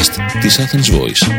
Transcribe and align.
podcast 0.00 0.40
της 0.40 0.58
Athens 0.60 0.98
Voice. 0.98 1.32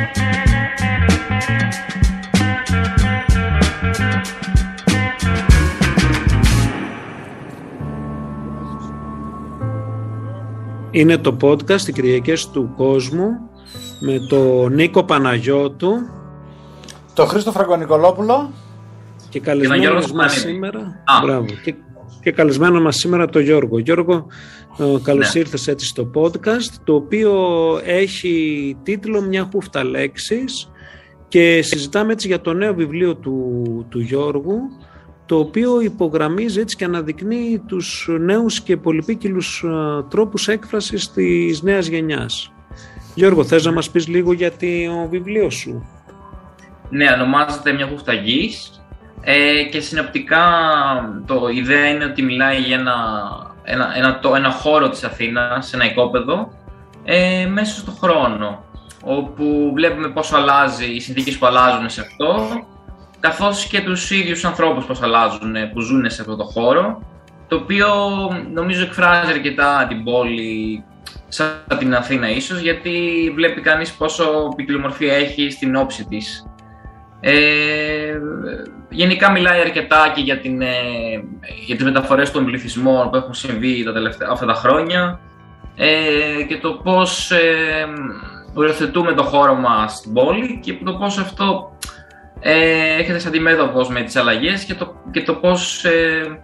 Είναι 10.92 11.18
το 11.18 11.38
podcast 11.42 11.88
«Οι 11.88 11.92
Κυριακές 11.92 12.50
του 12.50 12.74
Κόσμου» 12.78 13.30
με 14.00 14.20
τον 14.30 14.74
Νίκο 14.74 15.04
Παναγιώτου 15.04 15.94
Το 17.14 17.26
Χρήστο 17.26 17.52
Φραγκονικολόπουλο 17.52 18.52
και 19.30 19.40
καλεσμένο 19.40 19.82
Γιώργος 19.82 20.12
μας 20.12 20.32
Σπανίδη. 20.32 20.54
σήμερα, 20.54 20.80
Α. 20.80 21.20
μπράβο, 21.24 21.46
και, 22.22 22.30
και 22.30 22.32
καλεσμένο 22.32 22.82
μας 22.82 22.96
σήμερα 22.96 23.28
το 23.28 23.40
Γιώργο. 23.40 23.80
Γιώργο, 23.80 24.28
ε, 24.78 24.84
καλώς 25.04 25.34
Ναι. 25.34 25.40
ήρθες 25.40 25.68
έτσι 25.68 25.86
στο 25.86 26.12
podcast, 26.16 26.74
το 26.84 26.96
οποίο 26.96 27.34
έχει 27.86 28.78
τίτλο 28.84 29.22
«Μια 29.22 29.50
χούφτα 29.52 29.84
λέξεις» 29.84 30.72
και 31.28 31.62
συζητάμε 31.62 32.12
έτσι 32.12 32.28
για 32.28 32.42
το 32.42 32.54
νέο 32.54 32.74
βιβλίο 32.74 33.16
του, 33.16 33.86
του 33.90 34.00
Γιώργου, 34.00 34.60
το 35.26 35.38
οποίο 35.38 35.82
υπογραμμίζει 35.82 36.60
έτσι 36.60 36.76
και 36.76 36.86
αναδεικνύει 36.86 37.62
τους 37.68 38.10
νέους 38.20 38.62
και 38.62 38.78
πολυπίκυλους 38.78 39.64
ε, 39.64 40.04
τρόπους 40.10 40.48
έκφρασης 40.48 41.12
της 41.12 41.62
νέας 41.62 41.88
γενιάς. 41.88 42.54
Γιώργο, 43.16 43.44
θες 43.44 43.66
να 43.66 43.72
μας 43.72 43.90
πεις 43.90 44.08
λίγο 44.08 44.34
για 44.34 44.52
το 44.52 45.08
βιβλίο 45.10 45.50
σου; 45.50 45.86
Ναι, 46.90 47.06
ονομάζεται 47.12 47.74
μια 47.74 47.88
χουφταγής 47.88 48.81
ε, 49.22 49.64
και 49.64 49.80
συνοπτικά 49.80 50.44
το 51.26 51.50
η 51.54 51.58
ιδέα 51.58 51.88
είναι 51.88 52.06
ότι 52.06 52.22
μιλάει 52.22 52.60
για 52.60 52.78
ένα, 52.78 52.96
ένα, 53.64 53.92
ένα, 53.96 54.20
το, 54.20 54.36
ένα 54.36 54.52
χώρο 54.52 54.90
της 54.90 55.04
Αθήνας, 55.04 55.74
ένα 55.74 55.86
οικόπεδο, 55.86 56.54
ε, 57.04 57.46
μέσα 57.46 57.80
στον 57.80 57.98
χρόνο, 58.02 58.64
όπου 59.04 59.72
βλέπουμε 59.76 60.08
πόσο 60.08 60.36
αλλάζει, 60.36 60.86
οι 60.86 61.00
συνθήκες 61.00 61.38
που 61.38 61.46
αλλάζουν 61.46 61.90
σε 61.90 62.02
αυτό, 62.02 62.48
καθώς 63.20 63.66
και 63.66 63.82
τους 63.82 64.12
ίδιους 64.12 64.46
ανθρώπους 64.46 64.86
πώς 64.86 65.02
αλλάζουν, 65.02 65.54
που 65.74 65.80
ζουν 65.80 66.10
σε 66.10 66.22
αυτό 66.22 66.36
το 66.36 66.44
χώρο, 66.44 67.02
το 67.48 67.56
οποίο 67.56 67.88
νομίζω 68.54 68.84
εκφράζει 68.84 69.32
αρκετά 69.32 69.86
την 69.90 70.04
πόλη 70.04 70.84
σαν 71.28 71.64
την 71.78 71.96
Αθήνα 71.96 72.30
ίσως, 72.30 72.60
γιατί 72.60 72.92
βλέπει 73.36 73.62
κανείς 73.62 73.94
πόσο 73.94 74.54
ποικιλομορφία 74.56 75.14
έχει 75.14 75.50
στην 75.50 75.76
όψη 75.76 76.06
της. 76.06 76.46
Ε, 77.24 78.20
γενικά 78.90 79.32
μιλάει 79.32 79.60
αρκετά 79.60 80.12
και 80.16 80.22
για, 80.22 80.40
την, 80.40 80.62
ε, 80.62 80.68
για 81.66 81.76
τις 81.76 81.86
μεταφορές 81.86 82.32
των 82.32 82.46
πληθυσμών 82.46 83.10
που 83.10 83.16
έχουν 83.16 83.34
συμβεί 83.34 83.84
τα 83.84 83.94
τελευταία, 83.94 84.30
αυτά 84.32 84.46
τα 84.46 84.54
χρόνια 84.54 85.20
ε, 85.76 86.44
και 86.48 86.58
το 86.58 86.72
πώς 86.72 87.32
ε, 87.32 87.88
οριοθετούμε 88.54 89.14
το 89.14 89.24
χώρο 89.24 89.56
μας 89.56 89.94
στην 89.94 90.14
πόλη 90.14 90.60
και 90.64 90.78
το 90.84 90.94
πώς 90.94 91.18
αυτό 91.18 91.78
ε, 92.40 92.94
έρχεται 92.98 93.20
σαν 93.20 93.30
αντιμέτωπος 93.30 93.90
με 93.90 94.02
τις 94.02 94.16
αλλαγές 94.16 94.64
και 94.64 94.74
το, 94.74 94.96
και 95.12 95.22
το 95.24 95.34
πώς 95.34 95.86
ε, 95.86 96.40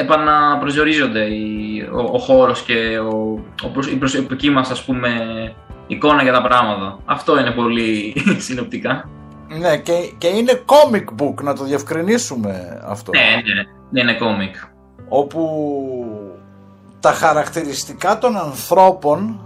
επαναπροσδιορίζονται 0.00 1.24
οι, 1.24 1.80
ο, 1.92 2.10
ο 2.12 2.18
χώρος 2.18 2.62
και 2.62 2.98
ο, 2.98 3.40
ο, 3.64 3.68
προσ- 3.68 3.90
η 3.92 3.96
προσωπική 3.96 4.50
μας 4.50 4.70
ας 4.70 4.84
πούμε 4.84 5.10
εικόνα 5.86 6.22
για 6.22 6.32
τα 6.32 6.42
πράγματα. 6.42 6.98
Αυτό 7.04 7.38
είναι 7.38 7.50
πολύ 7.50 8.14
συνοπτικά. 8.46 9.08
Ναι 9.48 9.76
και, 9.76 9.92
και 10.18 10.28
είναι 10.28 10.62
comic 10.66 11.22
book 11.22 11.42
να 11.42 11.54
το 11.54 11.64
διευκρινίσουμε 11.64 12.82
αυτό 12.84 13.10
Ναι, 13.12 13.20
ναι, 13.20 13.62
ναι, 13.90 14.00
είναι 14.00 14.18
κόμικ. 14.18 14.54
Όπου 15.08 15.40
τα 17.00 17.12
χαρακτηριστικά 17.12 18.18
των 18.18 18.36
ανθρώπων 18.36 19.40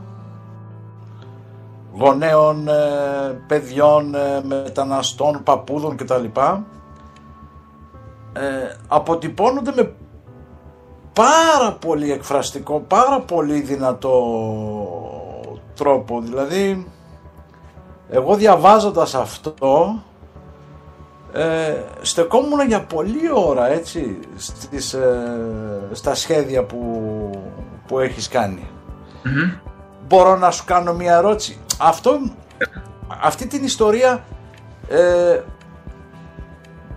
γονέων, 1.92 2.68
ε, 2.68 3.42
παιδιών, 3.46 4.14
ε, 4.14 4.40
μεταναστών, 4.44 5.42
παππούδων 5.42 5.96
κτλ. 5.96 6.24
Ε, 8.32 8.76
αποτυπώνονται 8.88 9.72
με 9.76 9.92
πάρα 11.12 11.72
πολύ 11.72 12.12
εκφραστικό, 12.12 12.80
πάρα 12.80 13.20
πολύ 13.20 13.60
δυνατό 13.60 14.24
τρόπο. 15.74 16.20
Δηλαδή, 16.20 16.86
εγώ 18.10 18.34
διαβάζοντας 18.36 19.14
αυτό, 19.14 19.54
ε, 21.32 21.74
στεκόμουν 22.00 22.66
για 22.66 22.82
πολλή 22.84 23.30
ώρα 23.34 23.68
έτσι 23.68 24.18
στις, 24.36 24.92
ε, 24.92 25.38
στα 25.92 26.14
σχέδια 26.14 26.64
που, 26.64 27.30
που 27.86 27.98
έχεις 27.98 28.28
κάνει. 28.28 28.68
Μμμ. 29.22 29.50
Μπορώ 30.08 30.36
να 30.36 30.50
σου 30.50 30.64
κάνω 30.64 30.92
μια 30.94 31.14
ερώτηση. 31.16 31.58
Αυτό, 31.78 32.18
αυτή 33.22 33.46
την 33.46 33.64
ιστορία 33.64 34.24
ε, 34.88 35.40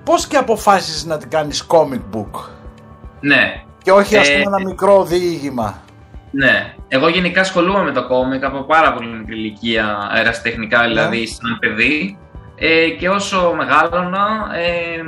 πώς 0.03 0.27
και 0.27 0.37
αποφάσισες 0.37 1.05
να 1.05 1.17
την 1.17 1.29
κάνεις 1.29 1.65
comic 1.67 2.01
book; 2.15 2.39
Ναι, 3.19 3.63
και 3.83 3.91
όχι 3.91 4.17
ας 4.17 4.29
Ε, 4.29 4.31
πούμε 4.31 4.55
ένα 4.57 4.65
μικρό 4.69 5.03
διήγημα. 5.03 5.81
ναι. 6.31 6.75
Εγώ 6.93 7.07
γενικά 7.07 7.41
ασχολούμαι 7.41 7.83
με 7.83 7.91
το 7.91 8.07
κόμικ 8.07 8.43
από 8.43 8.63
πάρα 8.63 8.93
πολύ 8.93 9.07
μικρή 9.07 9.35
ηλικία, 9.35 10.09
αεραστεχνικά 10.11 10.83
δηλαδή, 10.87 11.27
σαν 11.27 11.57
παιδί. 11.59 12.17
Ε, 12.55 12.89
και 12.89 13.09
όσο 13.09 13.53
μεγάλωνα, 13.57 14.49
ε, 14.53 15.01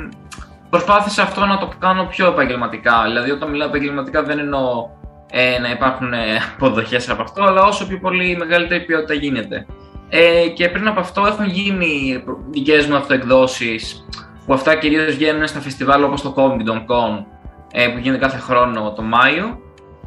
προσπάθησα 0.70 1.22
αυτό 1.22 1.44
να 1.44 1.58
το 1.58 1.72
κάνω 1.78 2.04
πιο 2.04 2.26
επαγγελματικά. 2.26 3.02
Δηλαδή, 3.06 3.30
όταν 3.30 3.50
μιλάω 3.50 3.68
επαγγελματικά, 3.68 4.22
δεν 4.22 4.38
εννοώ 4.38 4.88
ε, 5.30 5.58
να 5.58 5.70
υπάρχουν 5.70 6.12
ε, 6.12 6.18
αποδοχές 6.54 7.10
από 7.10 7.22
αυτό, 7.22 7.42
αλλά 7.42 7.62
όσο 7.62 7.86
πιο 7.86 7.98
πολύ 7.98 8.36
μεγαλύτερη 8.36 8.84
ποιότητα 8.84 9.14
γίνεται. 9.14 9.66
Ε, 10.08 10.48
και 10.48 10.68
πριν 10.68 10.88
από 10.88 11.00
αυτό 11.00 11.26
έχουν 11.26 11.46
γίνει 11.46 12.24
δικές 12.50 12.86
μου 12.86 12.96
αυτοεκδόσεις 12.96 14.06
που 14.46 14.52
αυτά 14.54 14.76
κυρίως 14.76 15.14
βγαίνουν 15.14 15.46
στα 15.46 15.60
φεστιβάλ 15.60 16.04
όπως 16.04 16.22
το 16.22 16.34
Comic 16.36 16.68
Con 16.68 17.24
ε, 17.72 17.88
που 17.88 17.98
γίνεται 17.98 18.24
κάθε 18.24 18.38
χρόνο 18.38 18.92
το 18.92 19.02
Μάιο. 19.02 19.58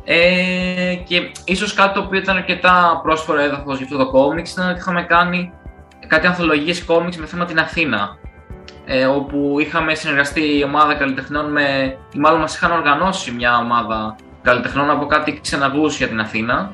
Ε, 0.09 0.95
και 1.07 1.31
ίσως 1.45 1.73
κάτι 1.73 1.93
το 1.93 1.99
οποίο 1.99 2.19
ήταν 2.19 2.35
αρκετά 2.35 2.99
πρόσφορο 3.03 3.39
έδαφος 3.39 3.77
για 3.77 3.85
αυτό 3.85 3.97
το 3.97 4.09
κόμιξ 4.11 4.51
ήταν 4.51 4.69
ότι 4.69 4.79
είχαμε 4.79 5.03
κάνει 5.03 5.51
κάτι 6.07 6.27
ανθολογίες 6.27 6.83
κόμιξ 6.83 7.17
με 7.17 7.25
θέμα 7.25 7.45
την 7.45 7.59
Αθήνα. 7.59 8.17
Ε, 8.85 9.05
όπου 9.05 9.57
είχαμε 9.59 9.95
συνεργαστεί 9.95 10.57
η 10.57 10.63
ομάδα 10.63 10.93
καλλιτεχνών 10.93 11.51
με, 11.51 11.97
ή 12.13 12.19
μάλλον 12.19 12.39
μας 12.39 12.55
είχαν 12.55 12.71
οργανώσει 12.71 13.31
μια 13.31 13.57
ομάδα 13.57 14.15
καλλιτεχνών 14.41 14.89
από 14.89 15.05
κάτι 15.05 15.39
ξεναγούς 15.41 15.97
για 15.97 16.07
την 16.07 16.19
Αθήνα 16.19 16.71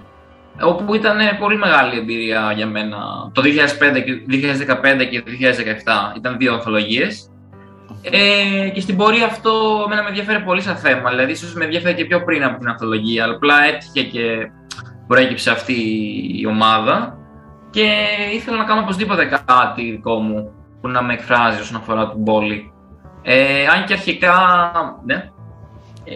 ε, 0.59 0.63
όπου 0.63 0.95
ήταν 0.95 1.19
ε, 1.19 1.38
πολύ 1.39 1.57
μεγάλη 1.57 1.97
εμπειρία 1.97 2.51
για 2.55 2.67
μένα. 2.67 2.97
Το 3.31 3.41
2005, 3.41 3.45
και- 4.03 4.45
2015 5.01 5.07
και 5.09 5.23
2017 6.13 6.17
ήταν 6.17 6.38
δύο 6.38 6.53
ανθολογίες 6.53 7.32
ε, 8.12 8.69
και 8.69 8.81
στην 8.81 8.97
πορεία 8.97 9.25
αυτό 9.25 9.84
εμένα 9.86 10.02
με 10.02 10.08
ενδιαφέρει 10.09 10.44
πολύ 10.44 10.62
σαν 10.62 10.75
θέμα. 10.75 11.09
Δηλαδή, 11.09 11.31
ίσως 11.31 11.53
με 11.53 11.66
ενδιαφέρει 11.66 11.96
και 11.96 12.06
πιο 12.06 12.24
πριν 12.24 12.44
από 12.44 12.58
την 12.59 12.69
ανθολογία, 12.69 13.24
αλλά 13.24 13.34
απλά 13.34 13.64
έτυχε 13.64 14.03
και 14.03 14.52
προέκυψε 15.08 15.52
αυτή 15.52 15.74
η 16.40 16.46
ομάδα. 16.46 17.18
Και 17.69 17.90
ήθελα 18.34 18.58
να 18.58 18.63
κάνω 18.63 18.81
οπωσδήποτε 18.81 19.42
κάτι 19.46 19.92
δικό 19.92 20.19
μου 20.19 20.52
που 20.81 20.88
να 20.88 21.03
με 21.03 21.13
εκφράζει 21.13 21.62
όσον 21.62 21.78
αφορά 21.78 22.09
την 22.09 22.24
πόλη. 22.24 22.74
Ε, 23.22 23.66
αν 23.68 23.86
και 23.86 23.94
αρχικά. 23.94 24.36
Ναι. 25.06 25.16
Ε, 26.03 26.13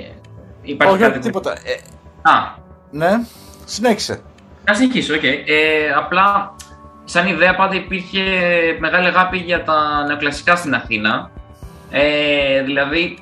υπάρχει 0.62 0.94
όχι 0.94 1.04
κάτι. 1.04 1.20
τίποτα. 1.20 1.52
Ε, 1.52 1.74
Α, 2.22 2.56
ναι, 2.92 3.10
συνέχισε. 3.66 4.22
να 4.66 4.74
συνεχίσω, 4.74 5.14
οκ. 5.14 5.24
Ε, 5.24 5.46
απλά, 5.98 6.56
σαν 7.04 7.28
ιδέα 7.28 7.56
πάντα 7.56 7.76
υπήρχε 7.76 8.22
μεγάλη 8.80 9.08
αγάπη 9.08 9.38
για 9.38 9.64
τα 9.64 10.04
νεοκλασικά 10.08 10.56
στην 10.56 10.76
Αθήνα. 10.76 11.32
Ε, 11.90 12.64
δηλαδή, 12.64 13.18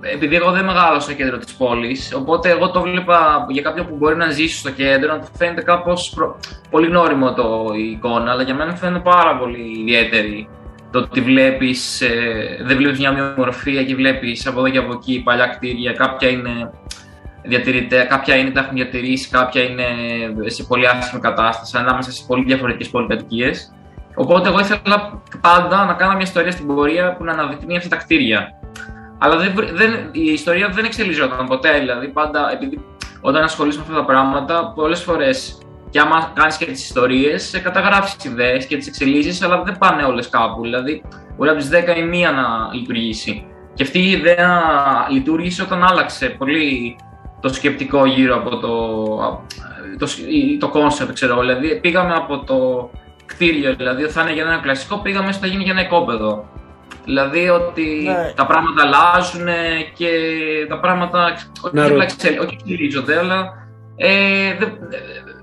επειδή 0.00 0.36
εγώ 0.36 0.50
δεν 0.50 0.64
μεγάλωσα 0.64 1.00
στο 1.00 1.12
κέντρο 1.12 1.38
της 1.38 1.54
πόλης, 1.54 2.14
οπότε 2.14 2.50
εγώ 2.50 2.70
το 2.70 2.80
βλέπα 2.80 3.46
για 3.48 3.62
κάποιον 3.62 3.86
που 3.86 3.96
μπορεί 3.96 4.16
να 4.16 4.30
ζήσει 4.30 4.58
στο 4.58 4.70
κέντρο, 4.70 5.12
να 5.12 5.20
του 5.20 5.28
φαίνεται 5.36 5.62
κάπως 5.62 6.12
προ- 6.14 6.36
πολύ 6.70 6.86
γνώριμο 6.86 7.34
το 7.34 7.66
η 7.76 7.90
εικόνα, 7.90 8.30
αλλά 8.30 8.42
για 8.42 8.54
μένα 8.54 8.70
μου 8.70 8.76
φαίνεται 8.76 9.10
πάρα 9.10 9.36
πολύ 9.36 9.78
ιδιαίτερη 9.80 10.48
το 10.90 10.98
ότι 10.98 11.20
βλέπεις, 11.20 12.00
ε, 12.00 12.62
δεν 12.62 12.76
βλέπεις 12.76 12.98
μια 12.98 13.10
ομοιομορφία 13.10 13.84
και 13.84 13.94
βλέπεις 13.94 14.46
από 14.46 14.58
εδώ 14.58 14.68
και 14.68 14.78
από 14.78 14.92
εκεί 14.92 15.22
παλιά 15.24 15.46
κτίρια, 15.46 15.92
κάποια 15.92 16.28
είναι 16.28 16.70
διατηρητέα, 17.42 18.04
κάποια 18.04 18.36
είναι, 18.36 18.50
τα 18.50 18.60
έχουν 18.60 18.74
διατηρήσει, 18.74 19.28
κάποια 19.30 19.62
είναι 19.62 19.84
σε 20.46 20.64
πολύ 20.64 20.88
άσχημη 20.88 21.20
κατάσταση, 21.20 21.76
ανάμεσα 21.76 22.10
σε 22.10 22.24
πολύ 22.26 22.44
διαφορετικές 22.44 22.88
πολυκατοικίες. 22.88 23.72
Οπότε 24.14 24.48
εγώ 24.48 24.58
ήθελα 24.60 25.22
πάντα 25.40 25.84
να 25.84 25.92
κάνω 25.92 26.12
μια 26.12 26.22
ιστορία 26.22 26.50
στην 26.50 26.66
πορεία 26.66 27.16
που 27.16 27.24
να 27.24 27.32
αναδεικνύει 27.32 27.76
αυτά 27.76 27.88
τα 27.88 27.96
κτίρια. 27.96 28.48
Αλλά 29.18 29.36
δεν, 29.36 29.52
βρ- 29.54 29.72
δεν, 29.74 30.08
η 30.12 30.32
ιστορία 30.32 30.68
δεν 30.68 30.84
εξελιζόταν 30.84 31.46
ποτέ. 31.46 31.78
Δηλαδή, 31.78 32.08
πάντα 32.08 32.52
επειδή 32.52 32.84
όταν 33.20 33.42
ασχολείσαι 33.42 33.78
με 33.78 33.84
αυτά 33.88 33.96
τα 33.96 34.04
πράγματα, 34.04 34.72
πολλές 34.74 35.02
φορές 35.02 35.58
και 35.90 36.00
άμα 36.00 36.30
κάνεις 36.34 36.56
και 36.56 36.64
τις 36.64 36.84
ιστορίες, 36.84 37.60
καταγράφεις 37.62 38.24
ιδέες 38.24 38.66
και 38.66 38.76
τις 38.76 38.86
εξελίσσεις, 38.86 39.42
αλλά 39.42 39.62
δεν 39.62 39.78
πάνε 39.78 40.02
όλες 40.02 40.28
κάπου. 40.28 40.62
Δηλαδή, 40.62 41.02
μπορεί 41.36 41.50
από 41.50 41.58
τις 41.58 41.68
10 41.68 41.96
η 41.98 42.02
μία 42.02 42.30
να 42.30 42.74
λειτουργήσει. 42.74 43.44
Και 43.74 43.82
αυτή 43.82 43.98
η 43.98 44.10
ιδέα 44.10 44.62
λειτουργήσε 45.10 45.62
όταν 45.62 45.84
άλλαξε 45.84 46.28
πολύ 46.28 46.96
το 47.40 47.48
σκεπτικό 47.48 48.06
γύρω 48.06 48.36
από 48.36 48.50
το, 48.50 48.68
το, 49.98 50.06
το 50.58 50.72
concept, 50.74 51.10
ξέρω. 51.12 51.40
Δηλαδή, 51.40 51.80
πήγαμε 51.80 52.14
από 52.14 52.44
το 52.44 52.90
κτίριο. 53.30 53.74
Δηλαδή, 53.74 54.02
θα 54.04 54.22
είναι 54.22 54.32
για 54.32 54.42
ένα 54.42 54.58
κλασικό, 54.62 54.98
πήγαμε 54.98 55.32
στο 55.32 55.40
θα 55.40 55.46
γίνει 55.46 55.62
για 55.62 55.72
ένα 55.72 55.80
οικόπεδο. 55.82 56.48
Δηλαδή 57.04 57.48
ότι 57.48 58.02
Ναι. 58.04 58.32
τα 58.36 58.46
πράγματα 58.46 58.82
αλλάζουν 58.82 59.46
και 59.94 60.08
τα 60.68 60.80
πράγματα 60.80 61.24
όχι 61.62 61.74
Να 61.74 61.82
απλά 61.82 61.94
ρω- 61.94 62.02
εξελ- 62.02 62.40
όχι 62.40 62.56
εξελίσσονται, 62.60 63.18
αλλά 63.18 63.52
ε, 63.96 64.54
δε- 64.58 64.66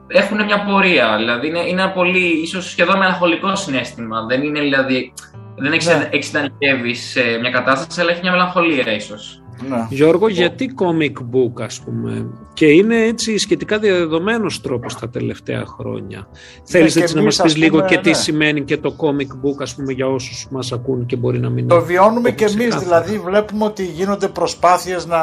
έχουν 0.07 0.43
μια 0.43 0.63
πορεία. 0.63 1.15
Δηλαδή 1.17 1.47
είναι, 1.47 1.59
είναι 1.59 1.81
ένα 1.81 1.91
πολύ, 1.91 2.41
ίσως 2.41 2.69
σχεδόν 2.69 2.97
μελαγχολικό 2.97 3.55
συνέστημα. 3.55 4.25
Δεν 4.25 4.43
είναι 4.43 4.59
δηλαδή, 4.59 5.13
δεν 5.57 5.69
Ναι. 5.71 6.07
εξειδανικεύει 6.11 6.93
σε 6.93 7.21
μια 7.41 7.49
κατάσταση, 7.49 8.01
αλλά 8.01 8.11
έχει 8.11 8.19
μια 8.21 8.31
μελαγχολία 8.31 8.91
ίσως. 8.93 9.41
Ναι. 9.69 9.87
Γιώργο, 9.89 10.27
γιατί 10.27 10.73
comic 10.79 11.13
book 11.35 11.61
ας 11.61 11.79
πούμε 11.79 12.27
και 12.53 12.65
είναι 12.65 12.95
έτσι 13.03 13.37
σχετικά 13.37 13.79
διαδεδομένος 13.79 14.61
τρόπος 14.61 14.95
τα 14.99 15.09
τελευταία 15.09 15.65
χρόνια. 15.65 16.27
Θέλεις 16.63 16.93
και 16.93 16.99
έτσι 16.99 17.15
να 17.15 17.21
εμείς, 17.21 17.37
μας 17.37 17.45
πεις 17.45 17.53
ας 17.55 17.57
λίγο 17.61 17.77
πούμε, 17.77 17.89
και 17.89 17.97
τι 17.97 18.09
ναι. 18.09 18.15
σημαίνει 18.15 18.61
και 18.61 18.77
το 18.77 18.95
comic 18.97 19.45
book 19.45 19.61
ας 19.61 19.75
πούμε 19.75 19.91
για 19.93 20.07
όσους 20.07 20.47
μας 20.49 20.71
ακούν 20.71 21.05
και 21.05 21.15
μπορεί 21.15 21.39
να 21.39 21.49
μην 21.49 21.67
Το 21.67 21.81
βιώνουμε 21.81 22.31
και 22.31 22.43
όπως 22.43 22.55
εμείς, 22.55 22.67
ξεκάθαρα. 22.75 23.01
δηλαδή 23.01 23.25
βλέπουμε 23.25 23.65
ότι 23.65 23.85
γίνονται 23.85 24.27
προσπάθειες 24.27 25.05
να 25.05 25.19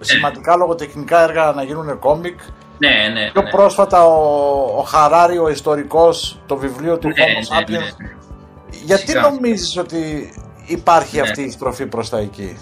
σημαντικά 0.00 0.56
λογοτεχνικά 0.56 1.22
έργα 1.22 1.52
να 1.56 1.62
γίνουν 1.62 1.98
κόμικ. 1.98 2.40
Ναι, 2.78 2.88
ναι. 3.20 3.30
Πιο 3.32 3.42
ναι. 3.42 3.50
πρόσφατα 3.50 4.04
ο, 4.04 4.14
ο 4.78 4.82
Χαράρη, 4.82 5.38
ο 5.38 5.48
ιστορικός, 5.48 6.38
το 6.46 6.56
βιβλίο 6.56 6.98
του 6.98 7.06
Ναι, 7.08 7.14
Homo 7.14 7.68
ναι, 7.70 7.76
ναι. 7.78 7.84
sapiens. 7.84 7.96
Γιατί 8.84 9.02
Φυσικά. 9.02 9.30
νομίζεις 9.30 9.76
ότι 9.76 10.32
υπάρχει 10.66 11.16
Ναι. 11.16 11.22
αυτή 11.22 11.42
η 11.42 11.50
στροφή 11.50 11.86
προς 11.86 12.08
τα 12.08 12.18
εκεί; 12.18 12.56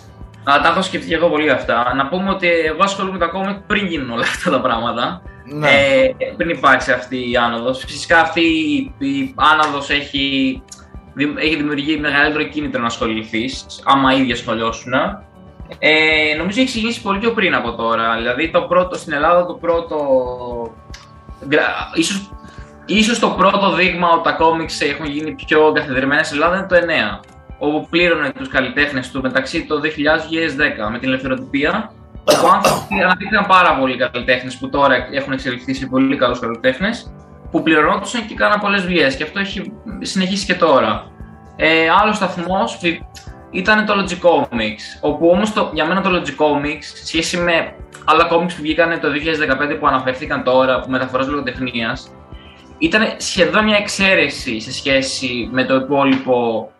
Α, 0.52 0.60
τα 0.60 0.68
έχω 0.68 0.82
σκεφτεί 0.82 1.08
και 1.08 1.14
εγώ 1.14 1.28
πολύ 1.28 1.50
αυτά. 1.50 1.92
Να 1.96 2.06
πούμε 2.08 2.30
ότι 2.30 2.48
εγώ 2.48 2.78
ασχολούμαι 2.82 3.12
με 3.18 3.24
τα 3.26 3.26
κόμικ 3.32 3.56
πριν 3.66 3.86
γίνουν 3.86 4.10
όλα 4.10 4.22
αυτά 4.22 4.50
τα 4.50 4.60
πράγματα. 4.60 5.22
Ναι. 5.44 5.68
Ε, 5.70 6.14
πριν 6.36 6.48
υπάρξει 6.48 6.92
αυτή 6.92 7.30
η 7.30 7.36
άνοδος. 7.36 7.84
Φυσικά 7.86 8.20
αυτή 8.20 8.40
η, 8.40 8.92
η 8.98 9.34
άνοδος 9.36 9.90
έχει, 9.90 10.62
δη- 11.14 11.34
έχει 11.38 11.56
δημιουργεί 11.56 11.96
μεγαλύτερο 11.96 12.44
κίνητρο 12.44 12.80
να 12.80 12.86
ασχοληθείς, 12.86 13.66
άμα 13.84 14.12
ήδη 14.14 14.32
ασχολιώσουν. 14.32 14.92
Ε, 15.78 16.34
νομίζω 16.38 16.60
έχει 16.60 16.68
ξεκινήσει 16.70 17.02
πολύ 17.02 17.18
πιο 17.18 17.30
πριν 17.32 17.54
από 17.54 17.72
τώρα. 17.72 18.16
Δηλαδή 18.16 18.50
το 18.50 18.62
πρώτο, 18.62 18.96
στην 18.96 19.12
Ελλάδα 19.12 19.46
το 19.46 19.54
πρώτο... 19.54 19.96
γρα- 21.50 21.90
Ίσως, 21.94 22.30
ίσως 22.86 23.18
το 23.18 23.28
πρώτο 23.28 23.72
δείγμα 23.72 24.08
ότι 24.08 24.22
τα 24.22 24.32
κόμιξ 24.32 24.80
έχουν 24.80 25.06
γίνει 25.06 25.34
πιο 25.34 25.72
καθιδρυμένα 25.74 26.22
στην 26.22 26.36
Ελλάδα 26.42 26.56
είναι 26.56 26.66
το 26.66 26.76
9 27.20 27.20
όπου 27.62 27.86
πλήρωνε 27.90 28.32
τους 28.38 28.48
καλλιτέχνες 28.48 29.10
του 29.10 29.20
μεταξύ 29.20 29.66
το 29.66 29.80
2000 29.80 29.86
2010 30.86 30.90
με 30.92 30.98
την 30.98 31.08
ελευθεροτυπία 31.08 31.92
όπου 32.24 32.48
άνθρωποι 32.54 33.02
αναδείχθηκαν 33.02 33.46
πάρα 33.46 33.76
πολλοί 33.78 33.96
καλλιτέχνες 33.96 34.56
που 34.56 34.68
τώρα 34.68 35.08
έχουν 35.12 35.32
εξελιχθεί 35.32 35.74
σε 35.74 35.86
πολύ 35.86 36.16
καλούς 36.16 36.38
καλλιτέχνες 36.38 37.12
που 37.50 37.62
πληρωνόντουσαν 37.62 38.26
και 38.26 38.34
κάναν 38.34 38.60
πολλές 38.60 38.82
δουλειές 38.82 39.16
και 39.16 39.22
αυτό 39.22 39.38
έχει 39.38 39.72
συνεχίσει 40.00 40.46
και 40.46 40.54
τώρα. 40.54 41.10
Ε, 41.56 41.88
άλλο 42.02 42.12
σταθμός 42.12 42.78
ήταν 43.50 43.86
το 43.86 43.94
Logic 43.98 44.28
Comics, 44.28 44.82
όπου 45.00 45.28
όμως 45.28 45.52
για 45.72 45.86
μένα 45.86 46.00
το 46.00 46.10
Logic 46.10 46.44
Comics, 46.44 46.82
σε 46.94 47.06
σχέση 47.06 47.36
με 47.36 47.74
άλλα 48.04 48.28
comics 48.30 48.54
που 48.56 48.62
βγήκαν 48.62 49.00
το 49.00 49.08
2015 49.72 49.78
που 49.78 49.86
αναφέρθηκαν 49.86 50.42
τώρα, 50.42 50.80
που 50.80 50.90
μεταφοράς 50.90 51.26
λογοτεχνίας, 51.26 52.10
ήταν 52.78 53.12
σχεδόν 53.16 53.64
μια 53.64 53.76
εξαίρεση 53.76 54.60
σε 54.60 54.72
σχέση 54.72 55.48
με 55.52 55.64
το 55.64 55.74
υπόλοιπο, 55.74 56.70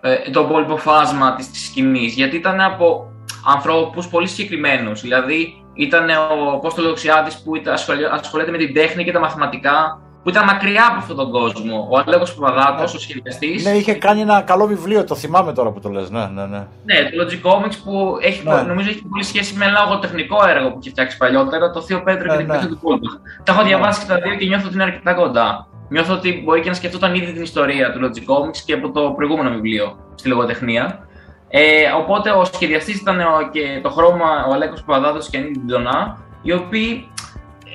ε, 0.00 0.30
το 0.30 0.40
υπόλοιπο 0.40 0.76
φάσμα 0.76 1.34
της, 1.34 1.50
της 1.50 1.64
σκηνής, 1.66 2.14
γιατί 2.14 2.36
ήταν 2.36 2.60
από 2.60 3.12
ανθρώπους 3.46 4.08
πολύ 4.08 4.26
συγκεκριμένους. 4.26 5.00
Δηλαδή 5.00 5.64
ήταν 5.74 6.08
ο 6.10 6.58
Κώστος 6.60 6.84
Λοξιάδης 6.84 7.42
που 7.42 7.56
ήταν, 7.56 7.72
ασχολη- 7.72 8.08
ασχολείται 8.12 8.50
με 8.50 8.58
την 8.58 8.74
τέχνη 8.74 9.04
και 9.04 9.12
τα 9.12 9.20
μαθηματικά, 9.20 10.00
που 10.22 10.28
ήταν 10.28 10.44
μακριά 10.44 10.86
από 10.90 10.98
αυτόν 10.98 11.16
τον 11.16 11.30
κόσμο. 11.30 11.88
Ο 11.90 11.98
Αλέκος 12.06 12.34
Παπαδάτος, 12.34 12.94
ο 12.94 12.98
σχεδιαστής. 12.98 13.64
Ναι, 13.64 13.70
είχε 13.70 13.94
κάνει 13.94 14.20
ένα 14.20 14.40
καλό 14.42 14.66
βιβλίο, 14.66 15.04
το 15.04 15.14
θυμάμαι 15.14 15.52
τώρα 15.52 15.70
που 15.70 15.80
το 15.80 15.88
λες. 15.88 16.10
Ναι, 16.10 16.26
ναι, 16.26 16.46
ναι. 16.46 16.66
Ναι, 16.84 16.94
το 17.10 17.24
Logic 17.24 17.50
Comics 17.50 17.76
που 17.84 18.16
έχει, 18.20 18.46
Ναι. 18.48 18.62
νομίζω 18.62 18.88
έχει 18.88 19.02
πολύ 19.10 19.24
σχέση 19.24 19.54
με 19.56 19.64
ένα 19.64 19.80
λογοτεχνικό 19.80 20.46
έργο 20.48 20.70
που 20.70 20.78
έχει 20.80 20.90
φτιάξει 20.90 21.16
παλιότερα, 21.16 21.70
το 21.70 21.82
Θείο 21.82 22.02
Πέτρο 22.02 22.24
Ναι, 22.26 22.32
και 22.32 22.36
την 22.38 22.46
ναι. 22.46 22.52
Πέτρο 22.54 22.68
του 22.68 22.78
Κόλπα. 22.82 23.08
Τα 23.44 23.52
έχω 23.52 23.62
διαβάσει 23.62 24.00
και 24.00 24.06
τα 24.06 24.18
δύο 24.18 24.34
και 24.34 24.46
νιώθω 24.46 24.64
ότι 24.66 24.74
είναι 24.74 24.82
αρκετά 24.82 25.14
κοντά. 25.14 25.66
Νιώθω 25.90 26.14
ότι 26.14 26.42
μπορεί 26.44 26.60
και 26.60 26.68
να 26.68 26.74
σκεφτόταν 26.74 27.14
ήδη 27.14 27.32
την 27.32 27.42
ιστορία 27.42 27.92
του 27.92 28.00
Logic 28.02 28.32
Comics 28.32 28.56
και 28.64 28.72
από 28.72 28.90
το 28.90 29.12
προηγούμενο 29.16 29.50
βιβλίο 29.50 29.96
στη 30.14 30.28
λογοτεχνία. 30.28 31.08
Ε, 31.48 31.90
οπότε 31.98 32.30
ο 32.30 32.44
σχεδιαστής 32.44 33.00
ήταν 33.00 33.20
ο, 33.20 33.48
και 33.52 33.80
το 33.82 33.90
χρώμα 33.90 34.46
ο 34.48 34.52
Αλέκος 34.52 34.82
Παπαδάτος 34.82 35.28
και 35.30 35.36
η 35.36 35.40
Νίκη 35.40 35.58
Ντονά, 35.58 36.18
οι 36.42 36.52
οποίοι 36.52 37.08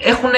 έχουν 0.04 0.30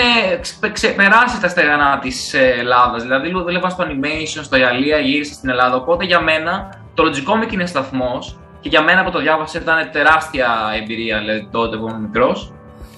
ξε- 0.41 0.71
ξεπεράσει 0.71 1.41
τα 1.41 1.47
στεγανά 1.47 1.99
της 1.99 2.33
Ελλάδας. 2.33 3.01
Δηλαδή, 3.03 3.31
δούλευαν 3.31 3.71
στο 3.71 3.83
animation, 3.83 4.43
στο 4.43 4.57
Ιαλία, 4.57 4.97
γύρισα 4.97 5.33
στην 5.33 5.49
Ελλάδα. 5.49 5.75
Οπότε 5.75 6.05
για 6.05 6.21
μένα 6.21 6.81
το 6.93 7.03
Logic 7.03 7.31
Comic 7.31 7.53
είναι 7.53 7.65
σταθμός 7.65 8.39
και 8.59 8.69
για 8.69 8.81
μένα 8.81 9.03
που 9.03 9.11
το 9.11 9.19
διάβασα 9.19 9.59
ήταν 9.59 9.89
τεράστια 9.91 10.47
εμπειρία 10.81 11.19
δηλαδή, 11.19 11.47
τότε 11.51 11.77
που 11.77 11.87
ήμουν 11.87 12.01
μικρός. 12.01 12.53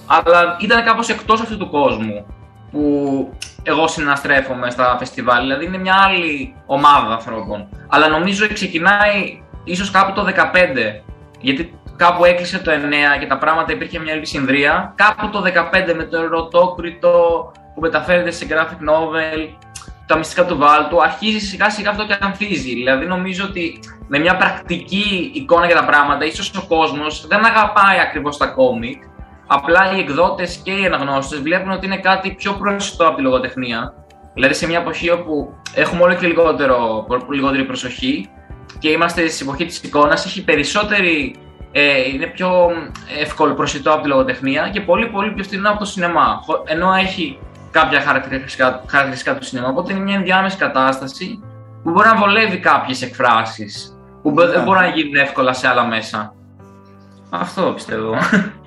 Αλλά 0.06 0.56
ήταν 0.60 0.84
κάπως 0.84 1.08
εκτός 1.08 1.40
αυτού 1.40 1.56
του 1.56 1.70
κόσμου 1.70 2.26
που 2.70 2.82
εγώ 3.62 3.88
συναστρέφομαι 3.88 4.70
στα 4.70 4.96
φεστιβάλ. 4.98 5.40
Δηλαδή 5.40 5.64
είναι 5.64 5.78
μια 5.78 5.94
άλλη 5.94 6.54
ομάδα 6.66 7.12
ανθρώπων. 7.12 7.68
Αλλά 7.88 8.08
νομίζω 8.08 8.48
ξεκινάει 8.52 9.42
ίσως 9.64 9.90
κάπου 9.90 10.12
το 10.12 10.26
15. 10.26 11.02
Γιατί 11.40 11.74
κάπου 11.96 12.24
έκλεισε 12.24 12.58
το 12.58 12.70
9 12.70 12.74
και 13.20 13.26
τα 13.26 13.38
πράγματα 13.38 13.72
υπήρχε 13.72 13.98
μια 13.98 14.14
λυσινδρία. 14.14 14.92
Κάπου 14.96 15.28
το 15.30 15.42
15 15.42 15.94
με 15.96 16.04
το 16.04 16.18
ερωτόκριτο 16.18 17.10
που 17.74 17.80
μεταφέρεται 17.80 18.30
σε 18.30 18.46
graphic 18.50 18.90
novel, 18.90 19.48
τα 20.06 20.16
μυστικά 20.16 20.44
του 20.44 20.56
Βάλτου, 20.56 21.02
αρχίζει 21.02 21.38
σιγά 21.38 21.70
σιγά 21.70 21.90
αυτό 21.90 22.06
και 22.06 22.16
ανθίζει. 22.20 22.74
Δηλαδή 22.74 23.06
νομίζω 23.06 23.44
ότι 23.44 23.80
με 24.08 24.18
μια 24.18 24.36
πρακτική 24.36 25.30
εικόνα 25.34 25.66
για 25.66 25.76
τα 25.76 25.84
πράγματα, 25.84 26.24
ίσως 26.24 26.54
ο 26.54 26.66
κόσμος 26.68 27.26
δεν 27.26 27.44
αγαπάει 27.44 27.98
ακριβώς 27.98 28.36
τα 28.36 28.46
κόμικ, 28.46 29.02
απλά 29.52 29.92
οι 29.94 29.98
εκδότες 29.98 30.60
και 30.64 30.70
οι 30.72 30.86
αναγνώστες 30.86 31.40
βλέπουν 31.40 31.70
ότι 31.70 31.86
είναι 31.86 31.96
κάτι 31.98 32.30
πιο 32.30 32.52
προσιτό 32.52 33.06
από 33.06 33.16
τη 33.16 33.22
λογοτεχνία. 33.22 33.94
Δηλαδή 34.34 34.54
σε 34.54 34.66
μια 34.66 34.78
εποχή 34.78 35.10
όπου 35.10 35.54
έχουμε 35.74 36.02
όλο 36.02 36.14
και 36.14 36.26
λιγότερο, 36.26 37.06
λιγότερη 37.30 37.64
προσοχή 37.64 38.28
και 38.78 38.88
είμαστε 38.88 39.28
στην 39.28 39.46
εποχή 39.48 39.64
της 39.64 39.78
εικόνας, 39.82 40.24
έχει 40.26 40.44
περισσότερη 40.44 41.34
ε, 41.72 42.08
είναι 42.14 42.26
πιο 42.26 42.50
εύκολο 43.20 43.54
προσιτό 43.54 43.92
από 43.92 44.02
τη 44.02 44.08
λογοτεχνία 44.08 44.68
και 44.72 44.80
πολύ 44.80 45.06
πολύ 45.06 45.30
πιο 45.32 45.44
φθηνό 45.44 45.68
από 45.70 45.78
το 45.78 45.84
σινεμά. 45.84 46.40
Χω- 46.44 46.62
Ενώ 46.66 46.92
έχει 46.94 47.38
κάποια 47.70 48.00
χαρακτηριστικά, 48.00 48.82
χαρακτηριστικά 48.86 49.36
του 49.36 49.44
σινεμά. 49.44 49.68
Οπότε 49.68 49.92
είναι 49.92 50.02
μια 50.02 50.14
ενδιάμεση 50.14 50.56
κατάσταση 50.56 51.42
που 51.82 51.90
μπορεί 51.90 52.08
να 52.08 52.16
βολεύει 52.16 52.58
κάποιες 52.58 53.02
εκφράσεις 53.02 53.98
που 54.22 54.30
μπο- 54.30 54.46
δεν 54.46 54.58
Ναι. 54.58 54.64
μπορούν 54.64 54.82
να 54.82 54.88
γίνουν 54.88 55.14
εύκολα 55.14 55.52
σε 55.52 55.68
άλλα 55.68 55.84
μέσα. 55.86 56.34
Αυτό 57.30 57.62
πιστεύω. 57.62 58.14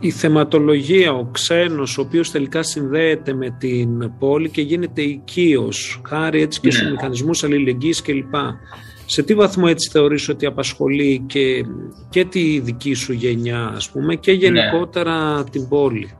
η 0.00 0.10
θεματολογία, 0.10 1.12
ο 1.12 1.24
ξένος, 1.32 1.98
ο 1.98 2.00
οποίος 2.00 2.30
τελικά 2.30 2.62
συνδέεται 2.62 3.34
με 3.34 3.50
την 3.58 4.12
πόλη 4.18 4.50
και 4.50 4.62
γίνεται 4.62 5.02
οικείος, 5.02 6.00
χάρη 6.08 6.42
έτσι 6.42 6.60
και 6.60 6.66
Ναι. 6.66 6.72
στους 6.72 6.90
μηχανισμούς 6.90 7.44
αλληλεγγύης 7.44 8.02
κλπ. 8.02 8.34
Σε 9.06 9.22
τι 9.22 9.34
βαθμό 9.34 9.64
έτσι 9.68 9.90
θεωρείς 9.90 10.28
ότι 10.28 10.46
απασχολεί 10.46 11.22
και, 11.26 11.64
και 12.10 12.24
τη 12.24 12.58
δική 12.58 12.94
σου 12.94 13.12
γενιά, 13.12 13.72
ας 13.76 13.90
πούμε, 13.90 14.14
και 14.14 14.32
γενικότερα 14.32 15.44
την 15.50 15.68
πόλη; 15.68 16.10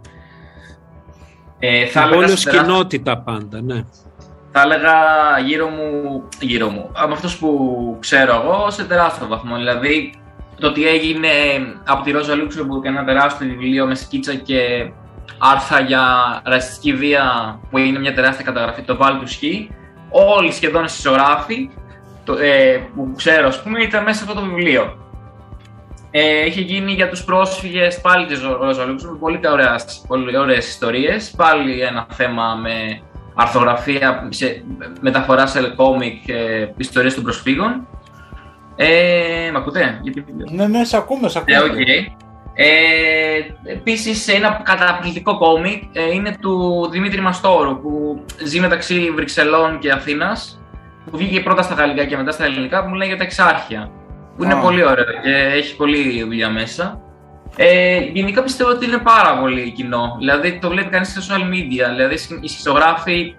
Ε, 1.58 1.86
θα, 1.86 2.00
Την 2.00 2.08
πόλη 2.10 2.18
έλεγα 2.22 2.32
ως 2.32 2.40
σε 2.40 2.50
τεράστιο- 2.50 2.72
κοινότητα 2.72 3.18
πάντα, 3.18 3.60
ναι. 3.62 3.84
θα 4.52 4.60
έλεγα 4.62 4.92
γύρω 5.46 5.66
μου, 5.68 6.22
γύρω 6.40 6.68
μου, 6.68 6.90
από 6.92 7.12
αυτούς 7.12 7.36
που 7.36 7.50
ξέρω 8.00 8.42
εγώ, 8.44 8.70
σε 8.70 8.84
τεράστιο 8.84 9.26
βαθμό. 9.26 9.56
Δηλαδή, 9.56 10.12
το 10.60 10.66
ότι 10.66 10.86
έγινε 10.86 11.28
από 11.86 12.02
τη 12.02 12.10
Ρόζα 12.10 12.34
Λούξεμπουργκ 12.34 12.84
ένα 12.84 13.04
τεράστιο 13.04 13.48
βιβλίο 13.48 13.86
με 13.86 13.94
σκίτσα 13.94 14.34
και 14.34 14.90
άρθρα 15.38 15.80
για 15.80 16.02
ρατσιστική 16.44 16.92
βία 16.92 17.58
που 17.70 17.78
είναι 17.78 17.98
μια 17.98 18.14
τεράστια 18.14 18.44
καταγραφή, 18.44 18.82
το 18.82 18.96
Βάλ 18.96 19.18
του 19.18 19.28
Σκι, 19.28 19.70
όλοι 20.10 20.52
σχεδόν 20.52 20.84
οι 20.84 20.88
συσσωγράφοι 20.88 21.70
το, 22.24 22.32
ε, 22.32 22.80
που 22.94 23.12
ξέρω, 23.16 23.46
ας 23.46 23.62
πούμε, 23.62 23.82
ήταν 23.82 24.04
μέσα 24.04 24.18
σε 24.18 24.24
αυτό 24.28 24.40
το 24.40 24.46
βιβλίο. 24.46 24.98
Ε, 26.10 26.46
είχε 26.46 26.60
γίνει 26.60 26.92
για 26.92 27.08
τους 27.08 27.24
πρόσφυγες 27.24 28.00
πάλι 28.00 28.26
της 28.26 28.42
Ρόζα 28.42 28.84
Λούξεμπουργκ, 28.84 29.20
πολύ, 29.20 29.40
ωραίες, 29.48 30.04
πολύ 30.06 30.38
ωραίες 30.38 30.68
ιστορίες, 30.68 31.30
πάλι 31.36 31.80
ένα 31.80 32.06
θέμα 32.10 32.54
με 32.54 33.00
αρθρογραφία, 33.34 34.28
σε, 34.30 34.64
μεταφορά 35.00 35.46
σε 35.46 35.72
κόμικ, 35.76 36.28
ε, 36.28 36.68
ιστορίες 36.76 37.14
των 37.14 37.22
προσφύγων. 37.22 37.86
Ε, 38.82 39.50
μ' 39.52 39.56
ακούτε; 39.56 39.98
Γιατί... 40.02 40.24
Ναι, 40.50 40.66
ναι, 40.66 40.84
σε 40.84 40.96
ακούμε, 40.96 41.28
σε 41.28 41.38
ακούμε. 41.38 41.56
Ε, 41.56 41.80
οκ. 41.80 41.88
Ε, 42.54 43.72
επίσης 43.72 44.28
ένα 44.28 44.60
καταπληκτικό 44.64 45.38
κόμικ 45.38 45.82
ε, 45.92 46.12
είναι 46.12 46.36
του 46.40 46.86
Δημήτρη 46.90 47.20
Μαστόρου 47.20 47.80
που 47.80 48.24
ζει 48.44 48.60
μεταξύ 48.60 49.10
Βρυξελών 49.14 49.78
και 49.78 49.90
Αθήνας 49.90 50.60
που 51.10 51.16
βγήκε 51.16 51.40
πρώτα 51.40 51.62
στα 51.62 51.74
γαλλικά 51.74 52.04
και 52.04 52.16
μετά 52.16 52.32
στα 52.32 52.44
ελληνικά 52.44 52.82
που 52.82 52.88
μου 52.88 52.94
λέει 52.94 53.08
για 53.08 53.16
τα 53.16 53.22
Εξάρχεια 53.22 53.90
που 54.36 54.44
είναι 54.44 54.54
Α. 54.54 54.58
πολύ 54.58 54.84
ωραίο 54.84 55.04
και 55.22 55.56
έχει 55.56 55.76
πολλή 55.76 56.22
δουλειά 56.22 56.50
μέσα. 56.50 57.00
Ε, 57.56 57.98
γενικά 57.98 58.42
πιστεύω 58.42 58.70
ότι 58.70 58.84
είναι 58.86 58.98
πάρα 58.98 59.38
πολύ 59.38 59.70
κοινό. 59.70 60.16
Δηλαδή 60.18 60.58
το 60.58 60.68
βλέπει 60.68 60.88
κανείς 60.88 61.08
στα 61.08 61.20
social 61.20 61.42
media. 61.42 61.88
Δηλαδή 61.90 62.14
οι 62.40 62.48
σχισογράφοι 62.48 63.34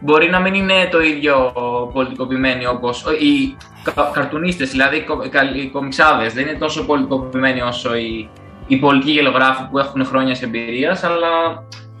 μπορεί 0.00 0.30
να 0.30 0.40
μην 0.40 0.54
είναι 0.54 0.88
το 0.90 1.00
ίδιο 1.00 1.52
πολιτικοποιημένοι 1.92 2.66
όπως 2.66 3.04
οι 3.20 3.56
καρτουνίστες, 4.12 4.70
δηλαδή 4.70 5.04
οι 5.56 5.68
κομιξάδες. 5.68 6.32
Δεν 6.32 6.46
είναι 6.46 6.58
τόσο 6.58 6.84
πολιτικοποιημένοι 6.86 7.60
όσο 7.60 7.96
οι, 7.96 8.30
οι 8.66 8.76
πολιτικοί 8.76 9.12
γελογράφοι 9.12 9.62
που 9.70 9.78
έχουν 9.78 10.04
χρόνια 10.04 10.36
εμπειρίας, 10.42 11.04
αλλά 11.04 11.28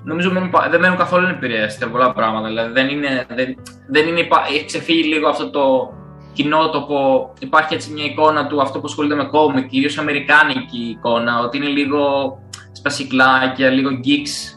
νομίζω 0.04 0.30
δεν 0.70 0.80
μένουν 0.80 0.96
καθόλου 0.96 1.26
επηρεαστεί 1.26 1.82
σε 1.82 1.88
πολλά 1.88 2.12
πράγματα. 2.12 2.48
Δηλαδή 2.48 2.72
δεν 2.72 2.88
είναι, 2.88 3.26
δεν, 3.34 3.54
δεν 3.88 4.08
είναι, 4.08 4.28
έχει 4.48 4.64
ξεφύγει 4.64 5.02
λίγο 5.02 5.28
αυτό 5.28 5.50
το 5.50 5.92
κοινότοπο. 6.32 7.32
Υπάρχει 7.38 7.74
έτσι 7.74 7.92
μια 7.92 8.04
εικόνα 8.04 8.46
του 8.46 8.62
αυτό 8.62 8.78
που 8.78 8.86
ασχολείται 8.86 9.14
με 9.14 9.24
κόμικ, 9.24 9.68
κυρίως 9.68 9.98
αμερικάνικη 9.98 10.78
εικόνα, 10.78 11.40
ότι 11.40 11.56
είναι 11.56 11.66
λίγο 11.66 11.98
σπασικλάκια, 12.72 13.68
λίγο 13.68 13.90
geeks 14.04 14.55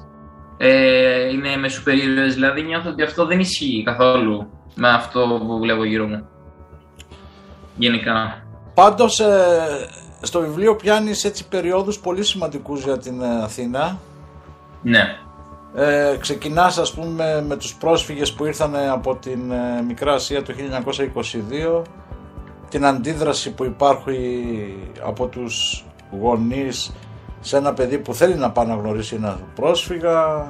ε, 0.62 1.30
είναι 1.30 1.58
με 1.58 1.70
σούπερ 1.70 1.96
δηλαδή 2.30 2.62
νιώθω 2.62 2.90
ότι 2.90 3.04
αυτό 3.04 3.26
δεν 3.26 3.40
ισχύει 3.40 3.84
καθόλου 3.86 4.50
με 4.76 4.90
αυτό 4.90 5.42
που 5.48 5.60
βλέπω 5.60 5.84
γύρω 5.84 6.08
μου. 6.08 6.28
Γενικά. 7.76 8.44
Πάντως 8.74 9.20
ε, 9.20 9.90
στο 10.22 10.40
βιβλίο 10.40 10.76
πιάνεις 10.76 11.24
έτσι 11.24 11.48
περιόδους 11.48 12.00
πολύ 12.00 12.24
σημαντικούς 12.24 12.84
για 12.84 12.98
την 12.98 13.22
ε, 13.22 13.44
Αθήνα. 13.44 13.98
Ναι. 14.82 15.18
Ε, 15.76 16.18
ξεκινάς 16.20 16.78
ας 16.78 16.94
πούμε 16.94 17.44
με 17.48 17.56
τους 17.56 17.76
πρόσφυγες 17.76 18.34
που 18.34 18.46
ήρθαν 18.46 18.76
από 18.76 19.16
την 19.16 19.52
ε, 19.52 19.82
Μικρά 19.88 20.14
Ασία 20.14 20.44
το 20.44 20.54
1922 21.80 21.84
την 22.70 22.86
αντίδραση 22.86 23.54
που 23.54 23.64
υπάρχει 23.64 24.46
από 25.06 25.28
τους 25.28 25.86
γονείς 26.22 26.92
σε 27.42 27.58
ένα 27.58 27.74
παιδί 27.74 27.98
που 27.98 28.14
θέλει 28.14 28.36
να 28.36 28.52
πάει 28.52 28.66
να 28.66 28.76
γνωρίσει 28.76 29.16
ένα 29.16 29.40
πρόσφυγα. 29.56 30.46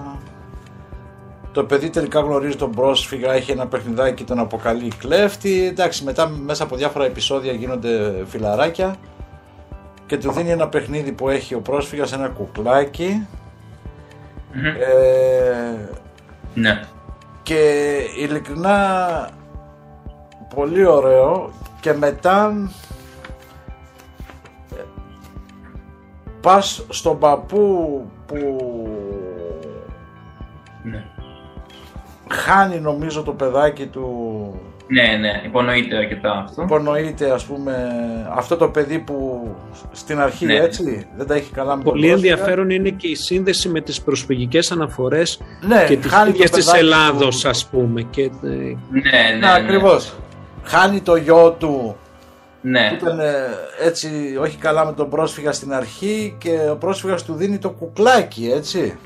Το 1.51 1.63
παιδί 1.63 1.89
τελικά 1.89 2.19
γνωρίζει 2.19 2.55
τον 2.55 2.71
πρόσφυγα, 2.71 3.33
έχει 3.33 3.51
ένα 3.51 3.67
παιχνιδάκι, 3.67 4.23
τον 4.23 4.39
αποκαλεί 4.39 4.91
κλέφτη. 4.97 5.65
Εντάξει, 5.65 6.03
μετά 6.03 6.27
μέσα 6.27 6.63
από 6.63 6.75
διάφορα 6.75 7.05
επεισόδια 7.05 7.51
γίνονται 7.51 8.23
φιλαράκια 8.27 8.95
και 10.05 10.17
του 10.17 10.31
δίνει 10.31 10.49
ένα 10.49 10.67
παιχνίδι 10.67 11.11
που 11.11 11.29
έχει 11.29 11.55
ο 11.55 11.59
πρόσφυγας, 11.59 12.13
ένα 12.13 12.27
κουκλάκι. 12.27 13.27
Ε, 14.53 15.75
ναι. 16.53 16.83
Και 17.43 17.95
ειλικρινά 18.17 19.29
πολύ 20.55 20.85
ωραίο 20.85 21.51
και 21.79 21.93
μετά 21.93 22.69
πας 26.41 26.85
στον 26.89 27.19
παππού 27.19 28.01
που 28.25 28.37
ναι. 30.83 31.03
χάνει 32.29 32.79
νομίζω 32.79 33.23
το 33.23 33.31
παιδάκι 33.31 33.85
του 33.85 34.07
ναι, 34.91 35.17
ναι, 35.19 35.41
υπονοείται 35.45 35.97
αρκετά 35.97 36.43
αυτό. 36.47 36.61
Υπονοείται, 36.61 37.31
ας 37.31 37.45
πούμε, 37.45 37.73
αυτό 38.35 38.55
το 38.57 38.67
παιδί 38.67 38.99
που 38.99 39.47
στην 39.91 40.19
αρχή 40.19 40.45
ναι. 40.45 40.53
έτσι 40.53 41.07
δεν 41.17 41.27
τα 41.27 41.35
έχει 41.35 41.51
καλά 41.51 41.75
με 41.75 41.83
Πολύ 41.83 42.09
ενδιαφέρον 42.09 42.69
είναι 42.69 42.89
και 42.89 43.07
η 43.07 43.15
σύνδεση 43.15 43.69
με 43.69 43.81
τις 43.81 44.01
προσφυγικές 44.01 44.71
αναφορές 44.71 45.41
ναι, 45.67 45.85
και 45.87 45.97
τις 45.97 46.11
ίδιες 46.27 46.49
της 46.49 46.73
Ελλάδος, 46.73 47.45
ας 47.45 47.65
πούμε. 47.65 48.01
Και... 48.01 48.21
Ε, 48.21 48.27
ναι, 48.29 48.75
ναι, 48.91 49.37
ναι, 49.39 49.53
ακριβώς. 49.53 50.13
Χάνει 50.63 51.01
το 51.01 51.15
γιο 51.15 51.55
του 51.59 51.95
ναι. 52.61 52.89
Που 52.89 53.05
ήταν 53.05 53.19
έτσι 53.85 54.37
όχι 54.41 54.57
καλά 54.57 54.85
με 54.85 54.93
τον 54.93 55.09
πρόσφυγα 55.09 55.51
στην 55.51 55.73
αρχή 55.73 56.35
και 56.37 56.57
ο 56.71 56.75
πρόσφυγας 56.75 57.23
του 57.23 57.33
δίνει 57.33 57.57
το 57.57 57.69
κουκλάκι, 57.69 58.51
έτσι. 58.55 58.97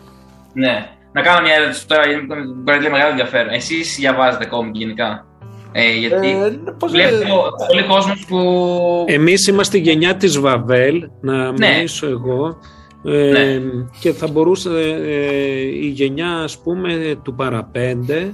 Ναι. 0.53 0.89
Να 1.11 1.21
κάνω 1.21 1.41
μια 1.41 1.53
ερώτηση 1.53 1.87
τώρα 1.87 2.07
γιατί 2.07 2.25
μου 2.25 2.63
κάνει 2.65 2.89
μεγάλο 2.89 3.09
ενδιαφέρον. 3.09 3.53
Εσείς 3.53 3.95
διαβάζετε 3.95 4.45
κόμικ 4.45 4.75
γενικά; 4.75 5.25
Ε, 5.71 5.91
γιατί 5.91 6.29
ε, 6.29 6.49
βλέπω 6.87 7.43
πολλοί 7.67 7.83
κόσμος 7.87 8.25
που... 8.27 9.05
Εμείς 9.07 9.47
είμαστε 9.47 9.77
η 9.77 9.81
γενιά 9.81 10.15
της 10.15 10.39
Βαβέλ, 10.39 11.09
να 11.21 11.51
ναι. 11.51 11.67
μιλήσω 11.67 12.07
εγώ. 12.07 12.57
Ε, 13.05 13.31
ναι. 13.31 13.59
και 13.99 14.11
θα 14.11 14.27
μπορούσε 14.27 14.69
ε, 14.69 15.61
η 15.61 15.87
γενιά 15.87 16.29
ας 16.29 16.57
πούμε 16.57 17.15
του 17.23 17.35
παραπέντε 17.35 18.33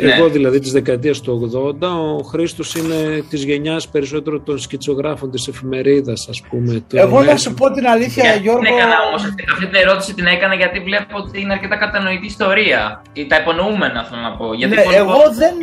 ναι. 0.00 0.12
Εγώ 0.12 0.28
δηλαδή 0.28 0.58
της 0.58 0.72
δεκαετίας 0.72 1.20
του 1.20 1.50
80, 1.80 1.86
ο 2.18 2.22
Χρήστος 2.22 2.74
είναι 2.74 3.24
της 3.30 3.44
γενιάς 3.44 3.88
περισσότερο 3.88 4.40
των 4.40 4.58
σκητσογράφων 4.58 5.30
της 5.30 5.48
εφημερίδας 5.48 6.26
ας 6.30 6.42
πούμε. 6.48 6.84
Εγώ 6.92 7.22
να 7.22 7.36
σου 7.36 7.54
πω 7.54 7.70
την 7.70 7.86
αλήθεια 7.86 8.24
για, 8.24 8.34
Γιώργο... 8.34 8.60
Την 8.60 8.74
έκανα 8.74 8.96
όμως, 9.08 9.24
αυτή 9.24 9.66
την 9.66 9.74
ερώτηση 9.74 10.14
την 10.14 10.26
έκανα 10.26 10.54
γιατί 10.54 10.80
βλέπω 10.80 11.16
ότι 11.16 11.40
είναι 11.40 11.52
αρκετά 11.52 11.76
κατανοητή 11.76 12.26
ιστορία. 12.26 13.02
Τα 13.28 13.36
υπονοούμενα 13.36 14.04
θέλω 14.04 14.20
να 14.20 14.36
πω. 14.36 14.54
Γιατί 14.54 14.74
ναι, 14.74 14.82
εγώ 14.94 15.20
δεν... 15.32 15.54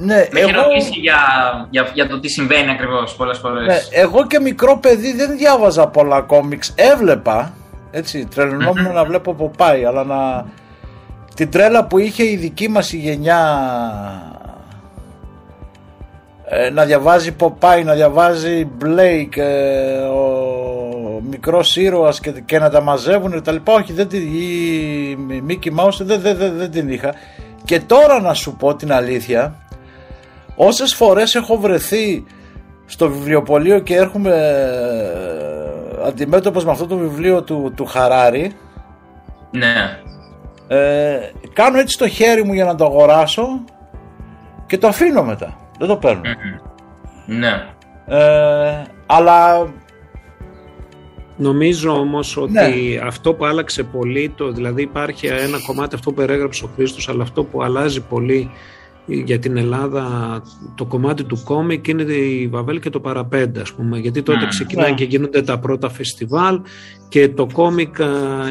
Ναι, 0.00 0.28
με 0.32 0.40
εγώ... 0.40 0.62
για, 1.00 1.18
για, 1.70 1.90
για 1.94 2.08
το 2.08 2.20
τι 2.20 2.28
συμβαίνει 2.28 2.70
ακριβώς 2.70 3.14
πολλές 3.16 3.38
φορές. 3.38 3.66
Ναι, 3.66 4.00
εγώ 4.00 4.26
και 4.26 4.40
μικρό 4.40 4.78
παιδί 4.78 5.12
δεν 5.16 5.36
διάβαζα 5.36 5.88
πολλά 5.88 6.20
κόμιξ. 6.20 6.74
Έβλεπα, 6.76 7.54
έτσι, 7.90 8.28
τρελνόμουν 8.34 8.92
να 8.92 9.04
βλέπω 9.04 9.30
από 9.30 9.50
πάει, 9.56 9.84
αλλά 9.84 10.04
να 10.04 10.46
την 11.38 11.50
τρέλα 11.50 11.84
που 11.84 11.98
είχε 11.98 12.24
η 12.24 12.36
δική 12.36 12.68
μας 12.68 12.92
η 12.92 12.96
γενιά 12.96 13.40
ε, 16.44 16.70
να 16.70 16.84
διαβάζει 16.84 17.36
Popeye, 17.40 17.82
να 17.84 17.94
διαβάζει 17.94 18.68
Blake, 18.82 19.36
ε, 19.36 19.98
ο 19.98 21.20
μικρός 21.30 21.76
ήρωας 21.76 22.20
και, 22.20 22.30
και 22.30 22.58
να 22.58 22.70
τα 22.70 22.80
μαζεύουν 22.80 23.32
και 23.32 23.40
τα 23.40 23.52
λοιπά, 23.52 23.72
όχι 23.72 23.92
δεν 23.92 24.08
την, 24.08 24.20
η 24.20 25.44
Mickey 25.48 25.80
Mouse 25.80 25.98
δεν, 26.00 26.20
δεν, 26.20 26.36
δεν, 26.36 26.56
δεν 26.56 26.70
την 26.70 26.88
είχα. 26.88 27.14
Και 27.64 27.80
τώρα 27.80 28.20
να 28.20 28.34
σου 28.34 28.56
πω 28.56 28.74
την 28.74 28.92
αλήθεια 28.92 29.54
όσες 30.56 30.94
φορές 30.94 31.34
έχω 31.34 31.56
βρεθεί 31.56 32.24
στο 32.86 33.10
βιβλιοπωλείο 33.10 33.78
και 33.78 33.96
έρχομαι 33.96 34.30
ε, 36.02 36.06
αντιμέτωπος 36.06 36.64
με 36.64 36.70
αυτό 36.70 36.86
το 36.86 36.96
βιβλίο 36.96 37.42
του, 37.42 37.72
του 37.76 37.84
Χαράρη 37.84 38.52
ναι 39.50 40.06
ε, 40.68 41.18
κάνω 41.52 41.78
έτσι 41.78 41.98
το 41.98 42.08
χέρι 42.08 42.44
μου 42.44 42.52
για 42.52 42.64
να 42.64 42.74
το 42.74 42.84
αγοράσω 42.84 43.64
και 44.66 44.78
το 44.78 44.86
αφήνω 44.86 45.24
μετά. 45.24 45.56
Δεν 45.78 45.88
το 45.88 45.96
παίρνω. 45.96 46.22
Ναι. 47.26 47.66
Ε, 48.06 48.82
αλλά 49.06 49.68
Νομίζω 51.40 51.90
όμως 51.90 52.36
ότι 52.36 52.52
ναι. 52.52 52.70
αυτό 53.06 53.34
που 53.34 53.44
άλλαξε 53.44 53.82
πολύ, 53.82 54.32
το, 54.36 54.52
δηλαδή 54.52 54.82
υπάρχει 54.82 55.26
ένα 55.26 55.58
κομμάτι 55.66 55.94
αυτό 55.94 56.10
που 56.10 56.16
περίγραψε 56.16 56.64
ο 56.64 56.68
Χρήστος, 56.74 57.08
αλλά 57.08 57.22
αυτό 57.22 57.44
που 57.44 57.62
αλλάζει 57.62 58.00
πολύ 58.00 58.50
για 59.06 59.38
την 59.38 59.56
Ελλάδα 59.56 60.04
το 60.74 60.84
κομμάτι 60.84 61.24
του 61.24 61.42
κόμικ 61.44 61.88
είναι 61.88 62.02
η 62.12 62.48
Βαβέλ 62.48 62.80
και 62.80 62.90
το 62.90 63.00
Παραπέντε 63.00 63.60
ας 63.60 63.72
πούμε 63.72 63.98
γιατί 63.98 64.22
τότε 64.22 64.44
mm, 64.44 64.48
ξεκινάει 64.48 64.94
και 64.94 65.04
γίνονται 65.04 65.42
τα 65.42 65.58
πρώτα 65.58 65.90
φεστιβάλ 65.90 66.60
και 67.08 67.28
το 67.28 67.46
κόμικ 67.52 67.96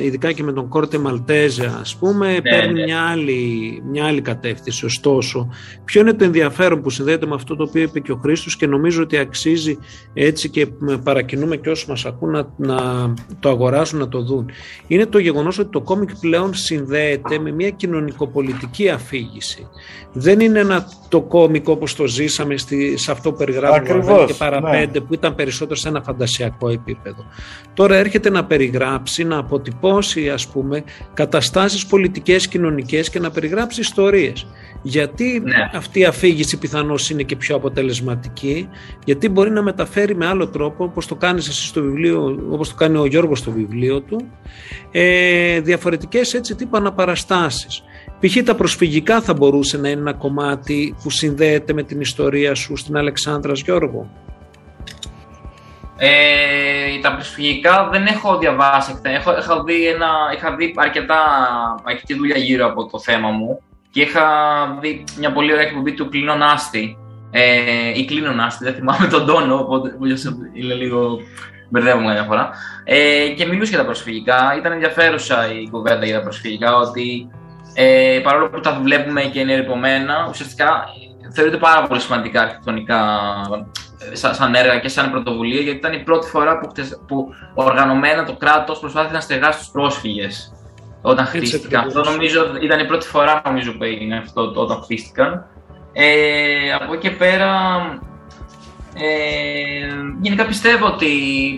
ειδικά 0.01 0.31
και 0.31 0.43
με 0.43 0.53
τον 0.53 0.67
Κόρτε 0.67 0.97
Μαλτέζε 0.97 1.77
ας 1.79 1.95
πούμε 1.95 2.31
ναι, 2.31 2.41
παίρνει 2.41 2.73
ναι. 2.73 2.83
Μια, 2.83 3.01
άλλη, 3.01 3.81
μια 3.91 4.05
άλλη 4.05 4.21
κατεύθυνση 4.21 4.85
ωστόσο 4.85 5.49
ποιο 5.85 6.01
είναι 6.01 6.13
το 6.13 6.23
ενδιαφέρον 6.23 6.81
που 6.81 6.89
συνδέεται 6.89 7.25
με 7.25 7.35
αυτό 7.35 7.55
το 7.55 7.63
οποίο 7.63 7.81
είπε 7.81 7.99
και 7.99 8.11
ο 8.11 8.15
Χρήστος 8.15 8.55
και 8.55 8.67
νομίζω 8.67 9.01
ότι 9.01 9.17
αξίζει 9.17 9.77
έτσι 10.13 10.49
και 10.49 10.67
παρακινούμε 11.03 11.55
και 11.55 11.69
όσοι 11.69 11.89
μας 11.89 12.05
ακούν 12.05 12.29
να, 12.29 12.47
να 12.57 13.13
το 13.39 13.49
αγοράσουν 13.49 13.99
να 13.99 14.07
το 14.07 14.21
δουν 14.21 14.49
είναι 14.87 15.05
το 15.05 15.17
γεγονός 15.17 15.59
ότι 15.59 15.69
το 15.69 15.81
κόμικ 15.81 16.09
πλέον 16.19 16.53
συνδέεται 16.53 17.39
με 17.39 17.51
μια 17.51 17.69
κοινωνικοπολιτική 17.69 18.89
αφήγηση 18.89 19.67
δεν 20.13 20.39
είναι 20.39 20.59
ένα 20.59 20.87
το 21.09 21.21
κόμικ 21.21 21.67
όπως 21.67 21.95
το 21.95 22.07
ζήσαμε 22.07 22.57
στη, 22.57 22.97
σε 22.97 23.11
αυτό 23.11 23.31
που 23.31 23.37
περιγράφουμε 23.37 24.25
και 24.27 24.33
παραπέντε 24.33 24.99
ναι. 24.99 25.05
που 25.05 25.13
ήταν 25.13 25.35
περισσότερο 25.35 25.75
σε 25.75 25.87
ένα 25.87 26.01
φαντασιακό 26.01 26.69
επίπεδο. 26.69 27.25
Τώρα 27.73 27.95
έρχεται 27.95 28.29
να 28.29 28.45
περιγράψει, 28.47 29.23
να 29.23 29.37
αποτυπώσει 29.37 30.29
ας 30.29 30.47
πούμε 30.47 30.83
καταστάσεις 31.13 31.85
πολιτικές, 31.85 32.47
κοινωνικές 32.47 33.09
και 33.09 33.19
να 33.19 33.31
περιγράψει 33.31 33.81
ιστορίες. 33.81 34.47
Γιατί 34.81 35.41
ναι. 35.45 35.55
αυτή 35.73 35.99
η 35.99 36.05
αφήγηση 36.05 36.57
πιθανώς 36.57 37.09
είναι 37.09 37.23
και 37.23 37.35
πιο 37.35 37.55
αποτελεσματική, 37.55 38.69
γιατί 39.05 39.29
μπορεί 39.29 39.49
να 39.49 39.61
μεταφέρει 39.61 40.15
με 40.15 40.25
άλλο 40.25 40.47
τρόπο, 40.47 40.83
όπως 40.83 41.07
το 41.07 41.15
κάνεις 41.15 41.47
εσύ 41.47 41.65
στο 41.65 41.81
βιβλίο, 41.81 42.39
όπως 42.51 42.69
το 42.69 42.75
κάνει 42.75 42.97
ο 42.97 43.05
Γιώργος 43.05 43.39
στο 43.39 43.51
βιβλίο 43.51 44.01
του, 44.01 44.27
ε, 44.91 45.59
διαφορετικές 45.59 46.33
έτσι 46.33 46.55
τύπου 46.55 46.77
αναπαραστάσεις. 46.77 47.83
Π.χ. 48.19 48.43
τα 48.43 48.55
προσφυγικά 48.55 49.21
θα 49.21 49.33
μπορούσε 49.33 49.77
να 49.77 49.89
είναι 49.89 49.99
ένα 49.99 50.13
κομμάτι 50.13 50.95
που 51.03 51.09
συνδέεται 51.09 51.73
με 51.73 51.83
την 51.83 52.01
ιστορία 52.01 52.55
σου 52.55 52.75
στην 52.75 52.97
Αλεξάνδρας 52.97 53.61
Γιώργο; 53.61 54.09
Ε, 55.97 56.99
τα 57.01 57.13
προσφυγικά 57.13 57.89
δεν 57.91 58.05
έχω 58.05 58.37
διαβάσει. 58.37 58.99
Έχω, 59.01 59.31
έχω 59.31 59.63
δει 59.63 59.87
ένα, 59.87 60.07
είχα 60.35 60.55
δει 60.55 60.73
αρκετά 60.75 61.19
αρκετή 61.83 62.13
δουλειά 62.13 62.37
γύρω 62.37 62.65
από 62.65 62.85
το 62.85 62.99
θέμα 62.99 63.29
μου 63.29 63.61
και 63.91 64.01
είχα 64.01 64.27
δει 64.81 65.03
μια 65.17 65.31
πολύ 65.31 65.51
ωραία 65.53 65.65
εκπομπή 65.65 65.93
του 65.93 66.09
Κλίνον 66.09 66.43
Άστη 66.43 66.97
ε, 67.31 67.99
ή 67.99 68.05
Κλίνον 68.05 68.39
Άστη, 68.39 68.63
δεν 68.63 68.73
θυμάμαι 68.73 69.07
τον 69.07 69.25
τόνο, 69.25 69.59
οπότε 69.59 69.93
είναι 70.53 70.73
λίγο 70.73 71.19
μπερδεύομαι 71.69 72.11
μια 72.11 72.23
φορά. 72.23 72.49
Ε, 72.83 73.27
και 73.27 73.45
μιλούσε 73.45 73.69
για 73.69 73.79
τα 73.79 73.85
προσφυγικά. 73.85 74.55
Ήταν 74.57 74.71
ενδιαφέρουσα 74.71 75.51
η 75.51 75.69
κουβέντα 75.69 76.05
για 76.05 76.15
τα 76.15 76.21
προσφυγικά, 76.21 76.75
ότι 76.75 77.29
Ε, 77.79 78.19
παρόλο 78.23 78.49
που 78.49 78.59
τα 78.59 78.79
βλέπουμε 78.83 79.21
και 79.21 79.39
είναι 79.39 79.53
ερυπωμένα, 79.53 80.27
ουσιαστικά 80.29 80.83
θεωρείται 81.33 81.57
πάρα 81.57 81.87
πολύ 81.87 81.99
σημαντικά 81.99 82.41
αρχιτεκτονικά 82.41 82.99
σαν 84.13 84.55
έργα 84.55 84.79
και 84.79 84.87
σαν 84.87 85.11
πρωτοβουλία, 85.11 85.61
γιατί 85.61 85.77
ήταν 85.77 85.93
η 85.93 86.03
πρώτη 86.03 86.27
φορά 86.27 86.59
που, 86.59 86.71
που 87.07 87.33
οργανωμένα 87.53 88.23
το 88.25 88.33
κράτος 88.33 88.79
προσπάθησε 88.79 89.13
να 89.13 89.19
στεγάσει 89.19 89.59
τους 89.59 89.69
πρόσφυγες 89.69 90.51
όταν 91.01 91.25
χτίστηκαν. 91.25 91.87
Αυτό 91.87 92.03
νομίζω 92.03 92.57
ήταν 92.61 92.79
η 92.79 92.85
πρώτη 92.85 93.07
φορά 93.07 93.41
νομίζω, 93.45 93.71
που 93.71 93.83
έγινε 93.83 94.17
αυτό 94.17 94.51
όταν 94.55 94.81
χτίστηκαν. 94.81 95.45
Ε, 95.93 96.73
από 96.81 96.93
εκεί 96.93 97.09
και 97.09 97.15
πέρα, 97.15 97.51
ε, 98.95 99.87
γενικά 100.21 100.45
πιστεύω 100.45 100.85
ότι 100.85 101.09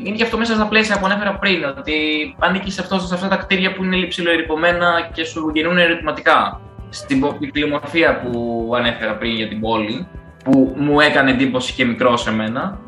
είναι 0.06 0.16
και 0.16 0.24
αυτό 0.24 0.38
μέσα 0.38 0.54
στα 0.54 0.68
πλαίσια 0.68 1.00
που 1.00 1.06
ανέφερα 1.06 1.34
πριν, 1.34 1.64
ότι 1.64 1.96
ανήκει 2.40 2.72
σε, 2.72 2.82
αυτό, 2.82 3.00
σε 3.00 3.14
αυτά 3.14 3.28
τα 3.28 3.36
κτίρια 3.36 3.74
που 3.74 3.84
είναι 3.84 4.06
ψηλοερυπωμένα 4.06 5.10
και 5.14 5.24
σου 5.24 5.52
γεννούν 5.54 5.78
ερωτηματικά. 5.78 6.62
Στην 6.90 7.38
ποικιλομορφία 7.40 8.20
που 8.20 8.72
ανέφερα 8.76 9.16
πριν 9.16 9.36
για 9.36 9.48
την 9.48 9.60
πόλη, 9.60 10.08
που 10.50 10.74
μου 10.76 11.00
έκανε 11.00 11.32
εντύπωση 11.32 11.74
και 11.74 11.86
μικρό 11.86 12.18
σε 12.18 12.32
μένα, 12.32 12.80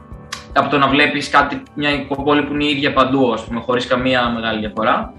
από 0.53 0.69
το 0.69 0.77
να 0.77 0.87
βλέπεις 0.87 1.29
κάτι, 1.29 1.61
μια 1.73 1.89
πόλη 2.23 2.43
που 2.43 2.53
είναι 2.53 2.63
η 2.63 2.69
ίδια 2.69 2.93
παντού, 2.93 3.33
ας 3.33 3.43
πούμε, 3.43 3.59
χωρίς 3.59 3.87
καμία 3.87 4.29
μεγάλη 4.29 4.59
διαφορά, 4.59 5.13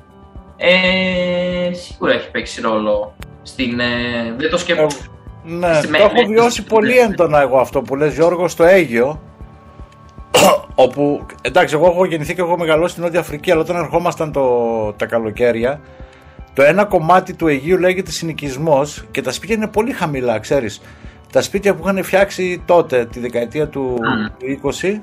ε, 0.57 1.73
σίγουρα 1.73 2.13
έχει 2.13 2.31
παίξει 2.31 2.61
ρόλο 2.61 3.15
στην... 3.43 3.81
Ε, 3.81 3.87
δεν 4.37 4.51
το 4.51 4.59
σκέφτομαι. 4.59 4.93
Ναι, 5.45 5.81
το 5.81 5.97
έχω 5.97 6.27
βιώσει 6.29 6.65
πολύ 6.65 6.99
έντονα 6.99 7.41
εγώ 7.41 7.59
αυτό 7.59 7.83
που 7.83 7.97
λες 7.97 8.15
Γιώργος 8.15 8.53
στο 8.53 8.65
Αίγιο 8.65 9.21
όπου 10.85 11.27
εντάξει 11.41 11.75
εγώ 11.75 11.87
έχω 11.87 12.05
γεννηθεί 12.05 12.35
και 12.35 12.41
έχω 12.41 12.59
μεγαλώσει 12.59 12.91
στην 12.91 13.03
Νότια 13.03 13.21
Αφρική 13.21 13.51
αλλά 13.51 13.61
όταν 13.61 13.77
ερχόμασταν 13.77 14.33
το, 14.33 14.47
τα 14.93 15.07
καλοκαίρια 15.07 15.81
το 16.55 16.63
ένα 16.63 16.85
κομμάτι 16.85 17.35
του 17.35 17.49
Αιγείου 17.49 17.79
λέγεται 17.79 18.11
συνοικισμός 18.11 19.05
και 19.11 19.23
τα 19.23 19.33
σπίτια 19.33 19.55
είναι 19.55 19.69
πολύ 19.69 19.93
χαμηλά 19.93 20.39
ξέρεις 20.39 20.81
τα 21.33 21.43
σπίτια 21.43 21.75
που 21.75 21.83
είχαν 21.83 22.05
φτιάξει 22.05 22.63
τότε 22.65 23.07
τη 23.07 23.21
δεκαετία 23.21 23.69
του, 23.69 23.99
20 24.63 25.01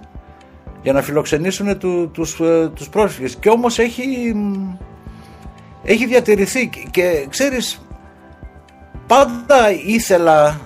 για 0.82 0.94
να 0.94 1.02
φιλοξενήσουν 1.02 1.78
του, 1.78 2.10
τους, 2.14 2.40
ε, 2.40 2.72
τους 2.76 2.90
πρόσφυγες. 2.90 3.36
Και 3.36 3.50
όμως 3.50 3.80
έχει, 3.80 4.36
έχει 5.84 6.06
διατηρηθεί. 6.06 6.70
Και 6.92 7.26
ξέρεις 7.30 7.82
πάντα 9.08 9.72
ήθελα 9.86 10.60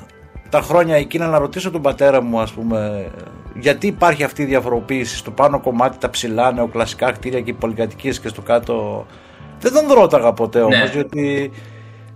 τα 0.49 0.61
χρόνια 0.61 0.95
εκείνα 0.95 1.27
να 1.27 1.37
ρωτήσω 1.37 1.71
τον 1.71 1.81
πατέρα 1.81 2.21
μου 2.21 2.39
ας 2.39 2.51
πούμε 2.51 3.11
γιατί 3.55 3.87
υπάρχει 3.87 4.23
αυτή 4.23 4.41
η 4.41 4.45
διαφοροποίηση 4.45 5.17
στο 5.17 5.31
πάνω 5.31 5.59
κομμάτι 5.59 5.97
τα 5.97 6.09
ψηλά 6.09 6.51
νεοκλασικά 6.51 7.11
κτίρια 7.11 7.41
και 7.41 7.49
οι 7.49 7.53
πολυκατοικίες 7.53 8.19
και 8.19 8.27
στο 8.27 8.41
κάτω. 8.41 9.05
Δεν 9.59 9.73
τον 9.73 9.93
ρώταγα 9.93 10.33
ποτέ 10.33 10.61
όμως 10.61 10.77
ναι. 10.77 10.89
γιατί 10.93 11.51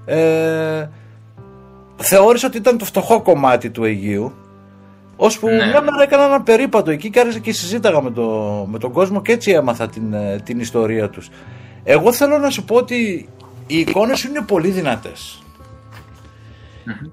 ε, 0.05 0.87
θεώρησα 1.97 2.47
ότι 2.47 2.57
ήταν 2.57 2.77
το 2.77 2.85
φτωχό 2.85 3.21
κομμάτι 3.21 3.69
του 3.69 3.83
Αιγείου 3.83 4.33
ώσπου 5.15 5.47
ναι. 5.47 5.55
μια 5.55 5.81
μέρα 5.81 6.03
έκανα 6.03 6.25
ένα 6.25 6.41
περίπατο 6.41 6.91
εκεί 6.91 7.09
και 7.09 7.19
άρχισα 7.19 7.39
και 7.39 7.53
συζήταγα 7.53 8.01
με, 8.01 8.11
το, 8.11 8.25
με 8.69 8.79
τον 8.79 8.91
κόσμο 8.91 9.21
και 9.21 9.31
έτσι 9.31 9.51
έμαθα 9.51 9.87
την, 9.87 10.13
ε, 10.13 10.41
την 10.43 10.59
ιστορία 10.59 11.09
τους. 11.09 11.29
Εγώ 11.83 12.13
θέλω 12.13 12.37
να 12.37 12.49
σου 12.49 12.63
πω 12.63 12.75
ότι 12.75 13.29
οι 13.67 13.79
εικόνες 13.79 14.23
είναι 14.23 14.41
πολύ 14.41 14.69
δυνατές. 14.69 15.41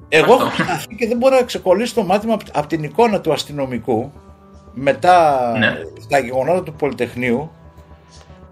Εγώ 0.09 0.35
έχω 0.35 0.49
χαθεί 0.49 0.95
και 0.95 1.07
δεν 1.07 1.17
μπορώ 1.17 1.37
να 1.37 1.43
ξεκολλήσω 1.43 1.95
το 1.95 2.03
μάτι 2.03 2.27
μου 2.27 2.37
από 2.53 2.67
την 2.67 2.83
εικόνα 2.83 3.21
του 3.21 3.33
αστυνομικού 3.33 4.13
μετά 4.75 5.53
ναι. 5.59 5.75
στα 6.01 6.19
γεγονότα 6.19 6.63
του 6.63 6.73
Πολυτεχνείου 6.73 7.51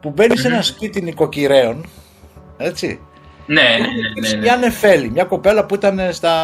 που 0.00 0.10
μπαίνει 0.10 0.36
σε 0.36 0.48
ένα 0.48 0.62
σπίτι 0.62 1.02
νοικοκυρέων 1.02 1.86
έτσι 2.56 3.00
ναι, 3.46 3.62
ναι, 3.62 4.28
ναι, 4.28 4.30
ναι, 4.30 4.40
Μια 4.40 4.56
νεφέλη, 4.56 5.10
μια 5.10 5.24
κοπέλα 5.24 5.64
που 5.64 5.74
ήταν 5.74 6.00
στα, 6.10 6.34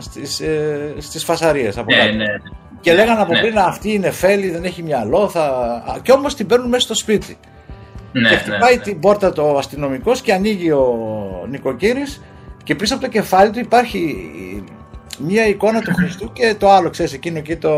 στις, 0.00 0.40
ε, 0.40 0.94
στις 0.98 1.24
φασαρίες 1.24 1.78
από 1.78 1.94
ναι, 1.94 2.02
ναι, 2.02 2.24
Και 2.80 2.94
λέγανε 2.94 3.20
από 3.20 3.32
πριν 3.40 3.58
αυτή 3.58 3.92
η 3.92 3.98
νεφέλη 3.98 4.50
δεν 4.50 4.64
έχει 4.64 4.82
μυαλό 4.82 5.28
θα... 5.28 6.00
και 6.02 6.12
όμως 6.12 6.34
την 6.34 6.46
παίρνουν 6.46 6.68
μέσα 6.68 6.84
στο 6.84 6.94
σπίτι. 6.94 7.38
Ναι, 8.12 8.28
και 8.28 8.36
χτυπάει 8.36 8.78
την 8.78 9.00
πόρτα 9.00 9.32
το 9.32 9.56
αστυνομικός 9.56 10.20
και 10.20 10.32
ανοίγει 10.32 10.70
ο 10.70 11.46
νοικοκύρης 11.50 12.20
και 12.64 12.74
πίσω 12.74 12.94
από 12.94 13.02
το 13.02 13.08
κεφάλι 13.08 13.50
του 13.50 13.58
υπάρχει 13.58 14.30
μία 15.18 15.46
εικόνα 15.46 15.80
του 15.80 15.94
Χριστού 15.94 16.32
και 16.32 16.54
το 16.58 16.70
άλλο, 16.70 16.90
ξέρεις, 16.90 17.12
εκείνο 17.12 17.38
εκεί 17.38 17.56
το 17.56 17.76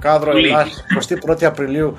κάδρο 0.00 0.30
Ελλάς, 0.30 0.84
21η 1.26 1.44
Απριλίου. 1.44 1.98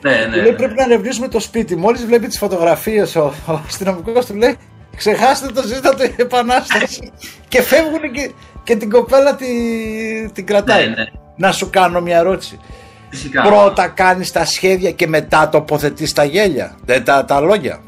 Ναι, 0.00 0.26
ναι, 0.30 0.36
λέει 0.42 0.52
πρέπει 0.52 0.74
να 0.74 0.82
ερευνήσουμε 0.82 1.28
το 1.28 1.40
σπίτι. 1.40 1.76
Μόλις 1.76 2.06
βλέπει 2.06 2.26
τις 2.26 2.38
φωτογραφίες 2.38 3.16
ο, 3.16 3.32
ο 3.46 3.60
αστυνομικός 3.66 4.26
του 4.26 4.34
λέει 4.34 4.56
ξεχάστε 4.98 5.46
το 5.46 5.62
ζήτατε 5.62 6.14
επανάσταση 6.16 7.12
και 7.48 7.62
φεύγουν 7.62 8.12
και, 8.12 8.30
και 8.62 8.76
την 8.76 8.90
κοπέλα 8.90 9.34
τη, 9.34 9.46
την 10.32 10.46
κρατάει. 10.46 10.88
Ναι, 10.88 10.94
ναι. 10.94 11.04
Να 11.36 11.52
σου 11.52 11.70
κάνω 11.70 12.00
μια 12.00 12.16
ερώτηση. 12.18 12.58
Φυσικά. 13.10 13.42
Πρώτα 13.42 13.88
κάνεις 13.88 14.32
τα 14.32 14.44
σχέδια 14.44 14.90
και 14.90 15.06
μετά 15.06 15.48
τοποθετείς 15.48 16.12
τα 16.12 16.24
γέλια, 16.24 16.76
τα, 17.04 17.24
τα 17.24 17.40
λόγια. 17.40 17.80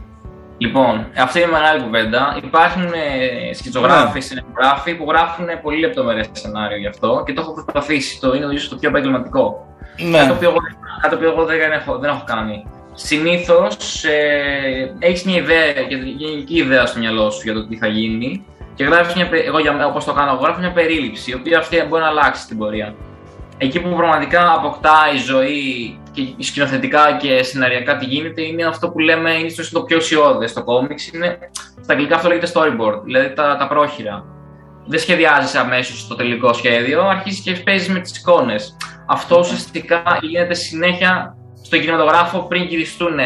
Λοιπόν, 0.59 1.07
αυτή 1.17 1.39
είναι 1.39 1.49
η 1.49 1.53
μεγάλη 1.53 1.83
κουβέντα. 1.83 2.41
Υπάρχουν 2.45 2.83
ε, 2.83 3.55
σκητσογράφοι, 3.55 4.19
ναι. 4.19 4.21
συνεργογράφοι 4.21 4.95
που 4.95 5.05
γράφουν 5.09 5.47
πολύ 5.63 5.79
λεπτομερές 5.81 6.29
σενάριο 6.33 6.79
γι' 6.79 6.87
αυτό 6.87 7.23
και 7.27 7.33
το 7.33 7.41
έχω 7.41 7.53
προσπαθήσει. 7.53 8.21
Το 8.21 8.35
είναι 8.35 8.55
ίσως 8.55 8.69
το 8.69 8.77
πιο 8.77 8.89
επαγγελματικό. 8.89 9.67
Ναι. 9.99 10.17
Κάτι 10.17 10.29
το 10.29 10.35
οποίο 10.35 10.49
εγώ, 10.49 10.59
το 11.11 11.17
οποίο 11.17 11.31
εγώ 11.31 11.45
δεν, 11.45 11.73
έχω, 11.73 11.99
δεν 11.99 12.11
έχω 12.11 12.25
κάνει. 12.27 12.67
Συνήθως 13.03 14.05
ε, 14.05 14.95
έχεις 14.99 15.25
μια 15.25 15.37
ιδέα, 15.37 15.65
γενική 16.17 16.57
ιδέα 16.57 16.87
στο 16.87 16.99
μυαλό 16.99 17.31
σου 17.31 17.41
για 17.43 17.53
το 17.53 17.67
τι 17.67 17.77
θα 17.77 17.87
γίνει 17.87 18.45
και 18.75 18.85
γράφεις 18.85 19.15
μια. 19.15 19.29
Εγώ, 19.33 19.59
όπως 19.89 20.05
το 20.05 20.13
κάνω, 20.13 20.33
γράφω 20.33 20.61
μια 20.61 20.73
περίληψη, 20.73 21.31
η 21.31 21.35
οποία 21.35 21.59
αυτή 21.59 21.85
μπορεί 21.89 22.03
να 22.03 22.09
αλλάξει 22.09 22.43
στην 22.43 22.59
πορεία. 22.59 22.95
Εκεί 23.59 23.81
που 23.81 23.95
πραγματικά 23.97 24.53
αποκτά 24.53 24.97
η 25.15 25.19
ζωή 25.19 25.99
και 26.13 26.23
σκηνοθετικά 26.43 27.17
και 27.21 27.43
σεναριακά 27.43 27.97
τι 27.97 28.05
γίνεται 28.05 28.43
είναι 28.43 28.65
αυτό 28.65 28.91
που 28.91 28.99
λέμε 28.99 29.31
είναι 29.31 29.49
στο 29.49 29.79
το 29.79 29.83
πιο 29.83 29.97
ουσιώδες 29.97 30.51
στο 30.51 30.65
κόμιξ. 30.65 31.07
Είναι, 31.13 31.39
στα 31.83 31.93
αγγλικά 31.93 32.17
αυτό 32.17 32.29
λέγεται 32.29 32.53
storyboard, 32.55 33.03
δηλαδή 33.05 33.33
τα, 33.33 33.57
τα 33.57 33.67
πρόχειρα. 33.69 34.25
Δεν 34.87 34.99
σχεδιάζεις 34.99 35.55
αμέσως 35.55 36.07
το 36.09 36.15
τελικό 36.15 36.53
σχέδιο, 36.53 37.03
αρχίζεις 37.03 37.41
και 37.41 37.53
παίζεις 37.53 37.89
με 37.89 38.01
τις 38.01 38.19
εικόνες. 38.19 38.77
Αυτό 39.07 39.39
ουσιαστικά 39.39 40.03
γίνεται 40.21 40.55
συνέχεια 40.55 41.35
στο 41.63 41.79
κινηματογράφο 41.79 42.39
πριν 42.39 42.63
γυριστούν 42.63 43.19
ε, 43.19 43.25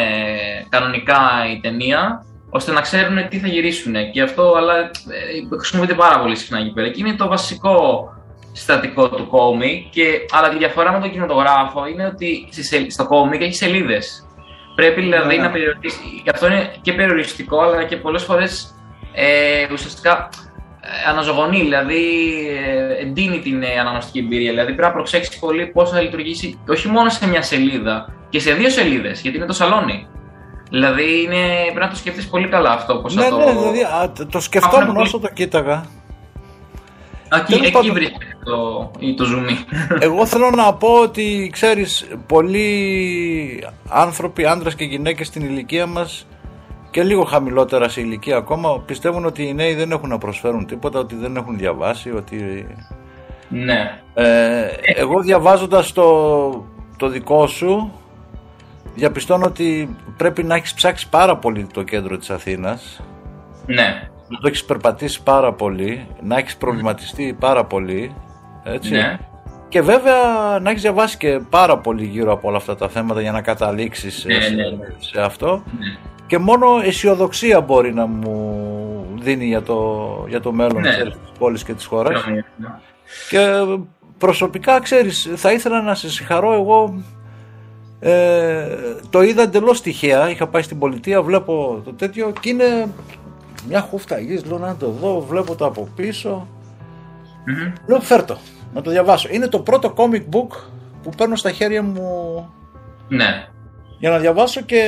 κανονικά 0.69 1.21
η 1.53 1.61
ταινία, 1.61 2.25
ώστε 2.51 2.73
να 2.73 2.81
ξέρουν 2.81 3.29
τι 3.29 3.39
θα 3.39 3.49
γυρίσουν. 3.49 3.95
Και 4.13 4.23
αυτό 4.23 4.55
αλλά, 4.57 4.79
ε, 4.79 5.57
χρησιμοποιείται 5.57 5.95
πάρα 5.95 6.21
πολύ 6.21 6.37
συχνά 6.37 6.59
εκεί 6.59 6.73
πέρα. 6.73 6.89
Και 6.89 7.01
είναι 7.01 7.15
το 7.15 7.29
βασικό 7.29 8.09
συστατικό 8.53 9.09
του 9.09 9.27
κόμικ, 9.27 9.91
και, 9.91 10.05
αλλά 10.31 10.49
τη 10.49 10.57
διαφορά 10.59 10.93
με 10.93 11.01
τον 11.01 11.11
κινηματογράφο 11.11 11.87
είναι 11.87 12.07
ότι 12.07 12.49
στο 12.89 13.07
κόμικ 13.07 13.43
έχει 13.43 13.55
σελίδες. 13.55 14.27
Πρέπει 14.75 15.01
δηλαδή 15.01 15.39
να 15.39 15.51
περιορίσει. 15.51 16.21
Γι' 16.23 16.31
αυτό 16.31 16.47
είναι 16.47 16.73
και 16.83 16.93
περιοριστικό, 16.93 17.61
αλλά 17.61 17.85
και 17.85 17.97
πολλές 17.97 18.23
φορές 18.23 18.75
ε, 19.13 19.73
ουσιαστικά 19.73 20.29
ε, 20.81 21.11
αναζωογονεί, 21.11 21.61
δηλαδή 21.61 22.05
ε, 22.49 23.03
εντείνει 23.03 23.41
την 23.41 23.63
ε, 23.63 23.79
αναγνωστική 23.81 24.19
εμπειρία. 24.19 24.51
Δηλαδή 24.51 24.73
πρέπει 24.73 24.89
να 24.89 24.93
προσέξει 24.93 25.39
πολύ 25.39 25.67
πώς 25.67 25.91
θα 25.91 26.01
λειτουργήσει 26.01 26.61
όχι 26.69 26.89
μόνο 26.89 27.09
σε 27.09 27.29
μια 27.29 27.43
σελίδα 27.43 28.15
και 28.35 28.41
σε 28.41 28.53
δύο 28.55 28.71
σελίδες, 28.71 29.21
γιατί 29.21 29.37
είναι 29.37 29.47
το 29.47 29.53
σαλόνι. 29.53 30.07
Δηλαδή 30.71 31.23
είναι, 31.23 31.43
πρέπει 31.65 31.81
να 31.81 31.89
το 31.89 31.97
σκεφτεί 31.97 32.27
πολύ 32.31 32.49
καλά 32.49 32.71
αυτό. 32.71 32.97
Πώς 32.97 33.15
ναι, 33.15 33.23
θα 33.23 33.29
το... 33.29 33.37
ναι, 33.37 33.53
δηλαδή 33.53 33.83
α, 33.83 34.13
το 34.31 34.41
σκεφτόμουν 34.41 34.97
όσο 34.97 35.19
το 35.19 35.29
κοίταγα. 35.33 35.85
Εκεί, 37.37 37.55
εκεί 37.65 37.91
βρίσκεται 37.91 38.37
το, 38.45 38.91
το 39.17 39.25
zoom. 39.25 39.75
Εγώ 40.07 40.27
θέλω 40.27 40.51
να 40.51 40.75
πω 40.75 40.89
ότι 40.89 41.51
ξέρεις 41.53 42.07
πολλοί 42.27 43.67
άνθρωποι, 43.89 44.47
άντρες 44.47 44.75
και 44.75 44.85
γυναίκες 44.85 45.27
στην 45.27 45.43
ηλικία 45.43 45.87
μας 45.87 46.27
και 46.91 47.03
λίγο 47.03 47.25
χαμηλότερα 47.25 47.89
σε 47.89 48.01
ηλικία 48.01 48.37
ακόμα 48.37 48.81
πιστεύουν 48.81 49.25
ότι 49.25 49.43
οι 49.43 49.55
νέοι 49.55 49.75
δεν 49.75 49.91
έχουν 49.91 50.09
να 50.09 50.19
προσφέρουν 50.19 50.67
τίποτα, 50.67 50.99
ότι 50.99 51.15
δεν 51.15 51.37
έχουν 51.37 51.59
διαβάσει, 51.59 52.11
ότι... 52.11 52.67
Ναι. 53.49 54.01
Ε, 54.15 54.67
εγώ 54.97 55.21
διαβάζοντας 55.21 55.93
το, 55.93 56.51
το 56.97 57.09
δικό 57.09 57.47
σου 57.47 57.93
διαπιστώνω 58.95 59.47
ότι 59.47 59.97
πρέπει 60.17 60.43
να 60.43 60.55
έχεις 60.55 60.75
ψάξει 60.75 61.09
πάρα 61.09 61.37
πολύ 61.37 61.67
το 61.73 61.83
κέντρο 61.83 62.19
της 62.19 62.31
Αθήνας. 62.31 63.01
Ναι 63.67 64.09
να 64.29 64.39
το 64.39 64.47
έχεις 64.47 64.65
περπατήσει 64.65 65.23
πάρα 65.23 65.53
πολύ, 65.53 66.07
να 66.23 66.39
έχεις 66.39 66.57
προβληματιστεί 66.57 67.37
πάρα 67.41 67.65
πολύ. 67.65 68.15
Έτσι. 68.65 68.91
Ναι. 68.91 69.19
Και 69.69 69.83
βέβαια 69.83 70.15
να 70.61 70.71
έχεις 70.71 70.83
διαβάσει 70.83 71.17
και 71.17 71.41
πάρα 71.51 71.79
πολύ 71.79 72.05
γύρω 72.05 72.33
από 72.33 72.49
όλα 72.49 72.57
αυτά 72.57 72.77
τα 72.77 72.89
θέματα 72.89 73.21
για 73.21 73.33
να 73.33 73.41
καταλήξεις 73.41 74.25
ναι, 74.25 74.41
σε, 74.41 74.55
ναι. 74.55 74.65
σε, 74.99 75.21
αυτό. 75.21 75.63
Ναι. 75.79 75.97
Και 76.27 76.39
μόνο 76.39 76.67
αισιοδοξία 76.85 77.61
μπορεί 77.61 77.95
να 77.95 78.07
μου 78.07 79.19
δίνει 79.21 79.45
για 79.45 79.63
το, 79.63 80.25
για 80.29 80.41
το 80.41 80.53
μέλλον 80.53 80.83
ναι. 80.83 80.91
της 80.91 81.19
πόλης 81.39 81.65
και 81.65 81.73
της 81.73 81.85
χώρας. 81.85 82.25
Και 83.29 83.49
προσωπικά, 84.19 84.81
ξέρεις, 84.81 85.31
θα 85.35 85.53
ήθελα 85.53 85.83
να 85.83 85.95
σε 85.95 86.11
συγχαρώ 86.11 86.53
εγώ 86.53 87.03
ε, 88.07 88.67
το 89.11 89.23
είδα 89.23 89.43
εντελώς 89.43 89.81
τυχαία. 89.83 90.31
Είχα 90.31 90.47
πάει 90.47 90.63
στην 90.63 90.79
πολιτεία, 90.79 91.23
βλέπω 91.23 91.81
το 91.85 91.93
τέτοιο 91.93 92.33
και 92.41 92.49
είναι 92.49 92.87
μια 93.69 93.81
χούφτα 93.81 94.19
γης, 94.19 94.45
λέω 94.45 94.59
να 94.59 94.77
το 94.77 94.91
δω, 94.91 95.21
βλέπω 95.21 95.55
το 95.55 95.67
από 95.67 95.89
πίσω. 95.97 96.49
Mm-hmm. 97.47 97.73
Λέω 97.87 98.01
φέρτο, 98.01 98.39
να 98.75 98.83
το 98.83 98.91
διαβάσω. 98.91 99.29
Είναι 99.33 99.49
το 99.49 99.59
πρώτο 99.59 99.95
comic 99.97 100.37
book 100.37 100.57
που 101.03 101.11
παίρνω 101.17 101.37
στα 101.37 101.51
χέρια 101.51 101.83
μου 101.83 102.49
ναι. 103.09 103.47
για 103.99 104.11
να 104.11 104.19
διαβάσω 104.19 104.61
και 104.61 104.83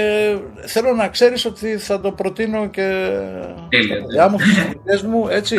θέλω 0.67 0.93
να 0.93 1.09
ξέρεις 1.09 1.45
ότι 1.45 1.77
θα 1.77 2.01
το 2.01 2.13
προτείνω 2.13 2.67
και 2.67 3.11
στα 3.85 3.95
παιδιά 4.07 4.29
μου, 4.29 4.39
στους 4.85 5.03
μου, 5.03 5.29
έτσι. 5.29 5.57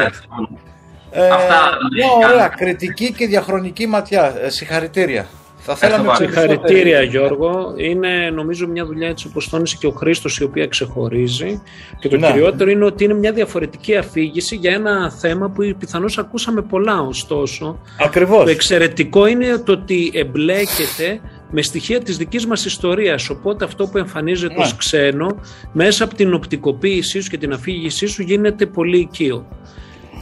Ε, 1.11 1.29
Αυτά, 1.29 1.77
μια 1.93 2.27
ωραία 2.29 2.47
κριτική 2.47 3.13
και 3.13 3.27
διαχρονική 3.27 3.87
ματιά. 3.87 4.35
Ε, 4.41 4.49
συγχαρητήρια. 4.49 5.27
Θα 5.69 5.75
θέλαμε 5.75 6.11
Συγχαρητήρια 6.15 7.01
Γιώργο. 7.01 7.73
Είναι 7.77 8.29
νομίζω 8.33 8.67
μια 8.67 8.85
δουλειά 8.85 9.07
έτσι 9.07 9.27
όπως 9.27 9.49
τόνισε 9.49 9.77
και 9.79 9.87
ο 9.87 9.91
Χρήστος 9.91 10.37
η 10.37 10.43
οποία 10.43 10.67
ξεχωρίζει 10.67 11.61
και 11.99 12.07
το 12.09 12.17
ναι. 12.17 12.31
κυριότερο 12.31 12.69
είναι 12.69 12.85
ότι 12.85 13.03
είναι 13.03 13.13
μια 13.13 13.31
διαφορετική 13.31 13.95
αφήγηση 13.95 14.55
για 14.55 14.73
ένα 14.73 15.11
θέμα 15.11 15.49
που 15.49 15.75
πιθανώς 15.79 16.17
ακούσαμε 16.17 16.61
πολλά 16.61 17.01
ωστόσο. 17.01 17.79
Ακριβώς. 17.99 18.43
Το 18.43 18.49
εξαιρετικό 18.49 19.27
είναι 19.27 19.57
το 19.57 19.71
ότι 19.71 20.11
εμπλέκεται 20.13 21.21
με 21.51 21.61
στοιχεία 21.61 22.01
της 22.01 22.17
δικής 22.17 22.45
μας 22.45 22.65
ιστορίας 22.65 23.29
οπότε 23.29 23.65
αυτό 23.65 23.87
που 23.87 23.97
εμφανίζεται 23.97 24.53
ναι. 24.53 24.63
ως 24.63 24.75
ξένο 24.75 25.39
μέσα 25.71 26.03
από 26.03 26.15
την 26.15 26.33
οπτικοποίησή 26.33 27.21
σου 27.21 27.29
και 27.29 27.37
την 27.37 27.53
αφήγησή 27.53 28.07
σου 28.07 28.21
γίνεται 28.21 28.65
πολύ 28.65 28.99
οικείο. 28.99 29.47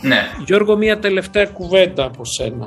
Ναι. 0.01 0.21
Γιώργο, 0.45 0.77
μια 0.77 0.99
τελευταία 0.99 1.45
κουβέντα 1.45 2.03
από 2.03 2.25
σένα. 2.25 2.65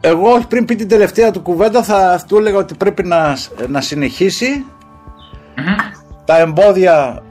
Εγώ 0.00 0.44
πριν 0.48 0.64
πει 0.64 0.74
την 0.74 0.88
τελευταία 0.88 1.30
του 1.30 1.40
κουβέντα 1.40 1.82
θα 1.82 2.24
του 2.28 2.36
έλεγα 2.36 2.58
ότι 2.58 2.74
πρέπει 2.74 3.04
να, 3.04 3.36
να 3.68 3.80
συνεχισει 3.80 4.64
Τα 6.24 6.38
εμπόδια, 6.38 7.22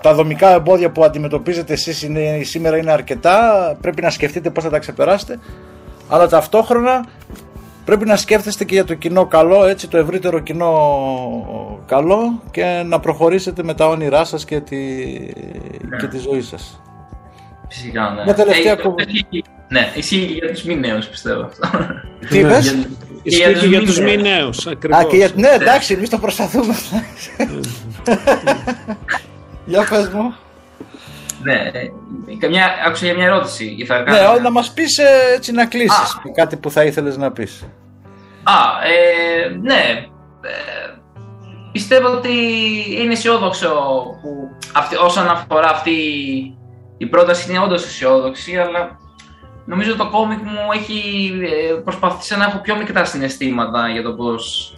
τα 0.00 0.14
δομικά 0.14 0.48
εμπόδια 0.48 0.90
που 0.90 1.04
αντιμετωπίζετε 1.04 1.72
εσείς 1.72 2.02
είναι, 2.02 2.40
σήμερα 2.42 2.76
είναι 2.76 2.92
αρκετά. 2.92 3.76
Πρέπει 3.80 4.02
να 4.02 4.10
σκεφτείτε 4.10 4.50
πώς 4.50 4.64
θα 4.64 4.70
τα 4.70 4.78
ξεπεράσετε. 4.78 5.38
Αλλά 6.08 6.28
ταυτόχρονα 6.28 7.06
πρέπει 7.84 8.04
να 8.04 8.16
σκέφτεστε 8.16 8.64
και 8.64 8.74
για 8.74 8.84
το 8.84 8.94
κοινό 8.94 9.26
καλό, 9.26 9.64
έτσι 9.66 9.88
το 9.88 9.96
ευρύτερο 9.96 10.38
κοινό 10.38 10.72
καλό 11.86 12.42
και 12.50 12.82
να 12.86 13.00
προχωρήσετε 13.00 13.62
με 13.62 13.74
τα 13.74 13.86
όνειρά 13.86 14.24
σας 14.24 14.44
και 14.44 14.60
τη, 14.60 14.76
ναι. 14.76 15.96
και 15.98 16.06
τη 16.06 16.18
ζωή 16.18 16.40
σας. 16.40 16.80
Φυσικά, 17.68 18.10
ναι. 18.10 18.22
Μια 18.24 18.34
τελευταία 18.34 18.72
ε, 18.72 18.76
Ναι, 19.68 19.92
ισχύει 19.94 20.26
και 20.26 20.32
για 20.32 20.52
τους 20.52 20.62
μη 20.62 20.76
νέου, 20.76 20.98
πιστεύω 21.10 21.50
Τι 22.28 22.38
είπες, 22.38 22.76
Ισχύει 23.22 23.54
και 23.54 23.66
για 23.66 23.80
τους 23.80 24.00
μη 24.00 24.16
νέου. 24.16 24.50
για... 25.10 25.30
Ναι, 25.34 25.48
εντάξει, 25.48 25.94
εμείς 25.94 26.08
το 26.08 26.18
προσπαθούμε. 26.18 26.74
για 29.66 29.86
πες 29.90 30.08
μου. 30.08 30.34
Ναι, 31.42 31.70
καμιά, 32.38 32.74
άκουσα 32.86 33.04
για 33.04 33.14
μια 33.14 33.24
ερώτηση. 33.24 33.84
Θα 33.86 34.00
ναι, 34.00 34.40
να 34.42 34.50
μας 34.50 34.72
πεις 34.72 34.98
ε, 34.98 35.34
έτσι 35.34 35.52
να 35.52 35.66
κλείσεις 35.66 36.20
κάτι 36.34 36.56
που 36.56 36.70
θα 36.70 36.84
ήθελες 36.84 37.16
να 37.16 37.32
πεις. 37.32 37.64
Α, 38.42 38.54
ε, 38.86 39.48
ναι. 39.48 40.06
Ε, 40.40 40.96
πιστεύω 41.72 42.08
ότι 42.08 42.34
είναι 43.00 43.12
αισιόδοξο 43.12 43.68
που 44.22 44.56
αυτή, 44.74 44.96
όσον 44.96 45.28
αφορά 45.28 45.68
αυτή 45.68 45.92
η 46.96 47.06
πρόταση 47.06 47.50
είναι 47.50 47.60
όντως 47.60 47.84
αισιόδοξη, 47.84 48.56
αλλά 48.56 48.98
νομίζω 49.66 49.96
το 49.96 50.08
κόμικ 50.08 50.42
μου 50.42 50.72
έχει 50.74 51.32
ε, 51.42 51.74
προσπαθήσει 51.74 52.36
να 52.36 52.44
έχω 52.44 52.58
πιο 52.58 52.76
μικρά 52.76 53.04
συναισθήματα 53.04 53.88
για 53.88 54.02
το 54.02 54.12
πώς 54.12 54.72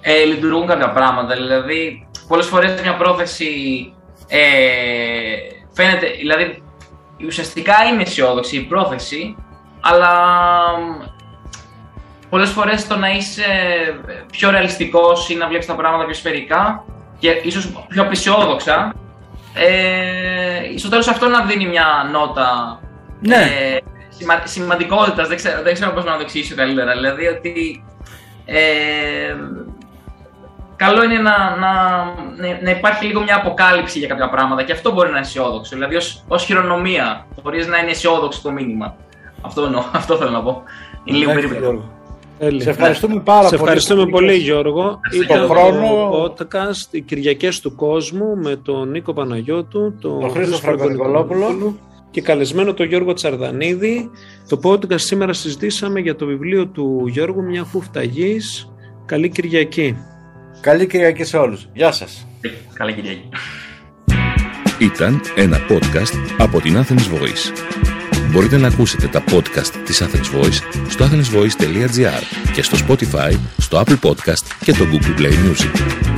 ε, 0.00 0.24
λειτουργούν 0.24 0.66
κάποια 0.66 0.90
πράγματα. 0.90 1.34
Δηλαδή, 1.34 2.08
πολλές 2.28 2.46
φορές 2.46 2.80
μια 2.80 2.96
πρόθεση 2.96 3.52
ε, 4.28 4.40
φαίνεται. 5.72 6.10
Δηλαδή, 6.18 6.62
ουσιαστικά 7.26 7.74
είναι 7.92 8.02
αισιόδοξη 8.02 8.56
η 8.56 8.60
πρόθεση, 8.60 9.36
αλλά 9.80 10.12
πολλές 12.30 12.50
φορές 12.50 12.86
το 12.86 12.96
να 12.96 13.10
είσαι 13.10 13.44
πιο 14.30 14.50
ρεαλιστικός 14.50 15.28
ή 15.28 15.34
να 15.34 15.48
βλέπεις 15.48 15.66
τα 15.66 15.74
πράγματα 15.74 16.04
πιο 16.04 16.14
σφαιρικά 16.14 16.84
και 17.18 17.30
ίσως 17.42 17.72
πιο 17.88 18.02
απεσιόδοξα 18.02 18.94
ε, 19.54 20.78
στο 20.78 20.88
τέλος 20.88 21.08
αυτό 21.08 21.28
να 21.28 21.44
δίνει 21.44 21.66
μια 21.66 22.08
νότα 22.12 22.80
ναι. 23.20 23.36
ε, 23.36 23.78
σημα, 24.20 24.42
σημαντικότητας, 24.44 25.28
δεν 25.28 25.36
ξέρω, 25.36 25.62
δεν 25.62 25.74
ξέρω 25.74 25.92
πώς 25.92 26.04
να 26.04 26.16
το 26.16 26.20
εξηγήσω 26.20 26.54
καλύτερα. 26.54 26.92
Δηλαδή 26.92 27.26
ότι 27.26 27.84
ε, 28.44 28.60
καλό 30.76 31.04
είναι 31.04 31.18
να, 31.18 31.56
να, 31.56 31.72
να, 32.62 32.70
υπάρχει 32.70 33.04
λίγο 33.04 33.22
μια 33.22 33.36
αποκάλυψη 33.36 33.98
για 33.98 34.08
κάποια 34.08 34.28
πράγματα 34.30 34.62
και 34.62 34.72
αυτό 34.72 34.92
μπορεί 34.92 35.10
να 35.10 35.16
είναι 35.16 35.26
αισιόδοξο. 35.26 35.74
Δηλαδή 35.74 35.96
ως, 35.96 36.24
ως 36.28 36.44
χειρονομία 36.44 37.26
μπορείς 37.42 37.66
να 37.66 37.78
είναι 37.78 37.90
αισιόδοξο 37.90 38.40
το 38.42 38.50
μήνυμα. 38.50 38.96
Αυτό, 39.40 39.84
αυτό 40.00 40.16
θέλω 40.16 40.30
να 40.30 40.42
πω. 40.42 40.62
Είναι 41.04 41.18
λίγο 41.18 41.32
περίπου. 41.32 41.82
Σε 42.56 42.70
ευχαριστούμε 42.70 43.20
πάρα 43.20 43.48
Σε 43.48 43.54
ευχαριστούμε 43.54 44.06
πολύ, 44.06 44.34
Γιώργο. 44.34 45.00
Ήταν 45.24 45.48
χρόνο... 45.48 46.10
το 46.36 46.46
podcast 46.50 46.86
«Οι 46.90 47.00
Κυριακές 47.00 47.60
του 47.60 47.74
Κόσμου» 47.74 48.36
με 48.36 48.56
τον 48.56 48.90
Νίκο 48.90 49.12
Παναγιώτου, 49.12 49.94
τον, 50.00 50.20
τον 50.20 50.30
Χρήστο 50.30 50.56
Φραγκονικολόπουλο 50.56 51.76
και 52.10 52.20
καλεσμένο 52.20 52.74
τον 52.74 52.86
Γιώργο 52.86 53.12
Τσαρδανίδη. 53.12 54.10
Το 54.48 54.60
podcast 54.62 55.00
σήμερα 55.00 55.32
συζητήσαμε 55.32 56.00
για 56.00 56.16
το 56.16 56.26
βιβλίο 56.26 56.66
του 56.66 57.04
Γιώργου 57.06 57.42
«Μια 57.42 57.64
χούφτα 57.64 58.02
γης». 58.02 58.72
Καλή 59.06 59.28
Κυριακή. 59.28 59.96
Καλή 60.60 60.86
Κυριακή 60.86 61.24
σε 61.24 61.36
όλους. 61.36 61.68
Γεια 61.72 61.92
σας. 61.92 62.26
Καλή 62.72 62.92
Κυριακή. 62.92 63.28
Ήταν 64.78 65.20
ένα 65.36 65.58
podcast 65.68 66.34
από 66.38 66.60
την 66.60 66.76
Athens 66.76 67.14
Voice. 67.14 67.52
Μπορείτε 68.32 68.56
να 68.56 68.66
ακούσετε 68.66 69.06
τα 69.06 69.24
podcast 69.30 69.74
της 69.84 70.02
Athens 70.02 70.38
Voice 70.38 70.88
στο 70.88 71.04
athensvoice.gr 71.04 72.52
και 72.52 72.62
στο 72.62 72.76
Spotify, 72.86 73.38
στο 73.58 73.82
Apple 73.86 74.08
Podcast 74.08 74.46
και 74.64 74.72
το 74.72 74.84
Google 74.92 75.20
Play 75.20 75.32
Music. 75.32 76.09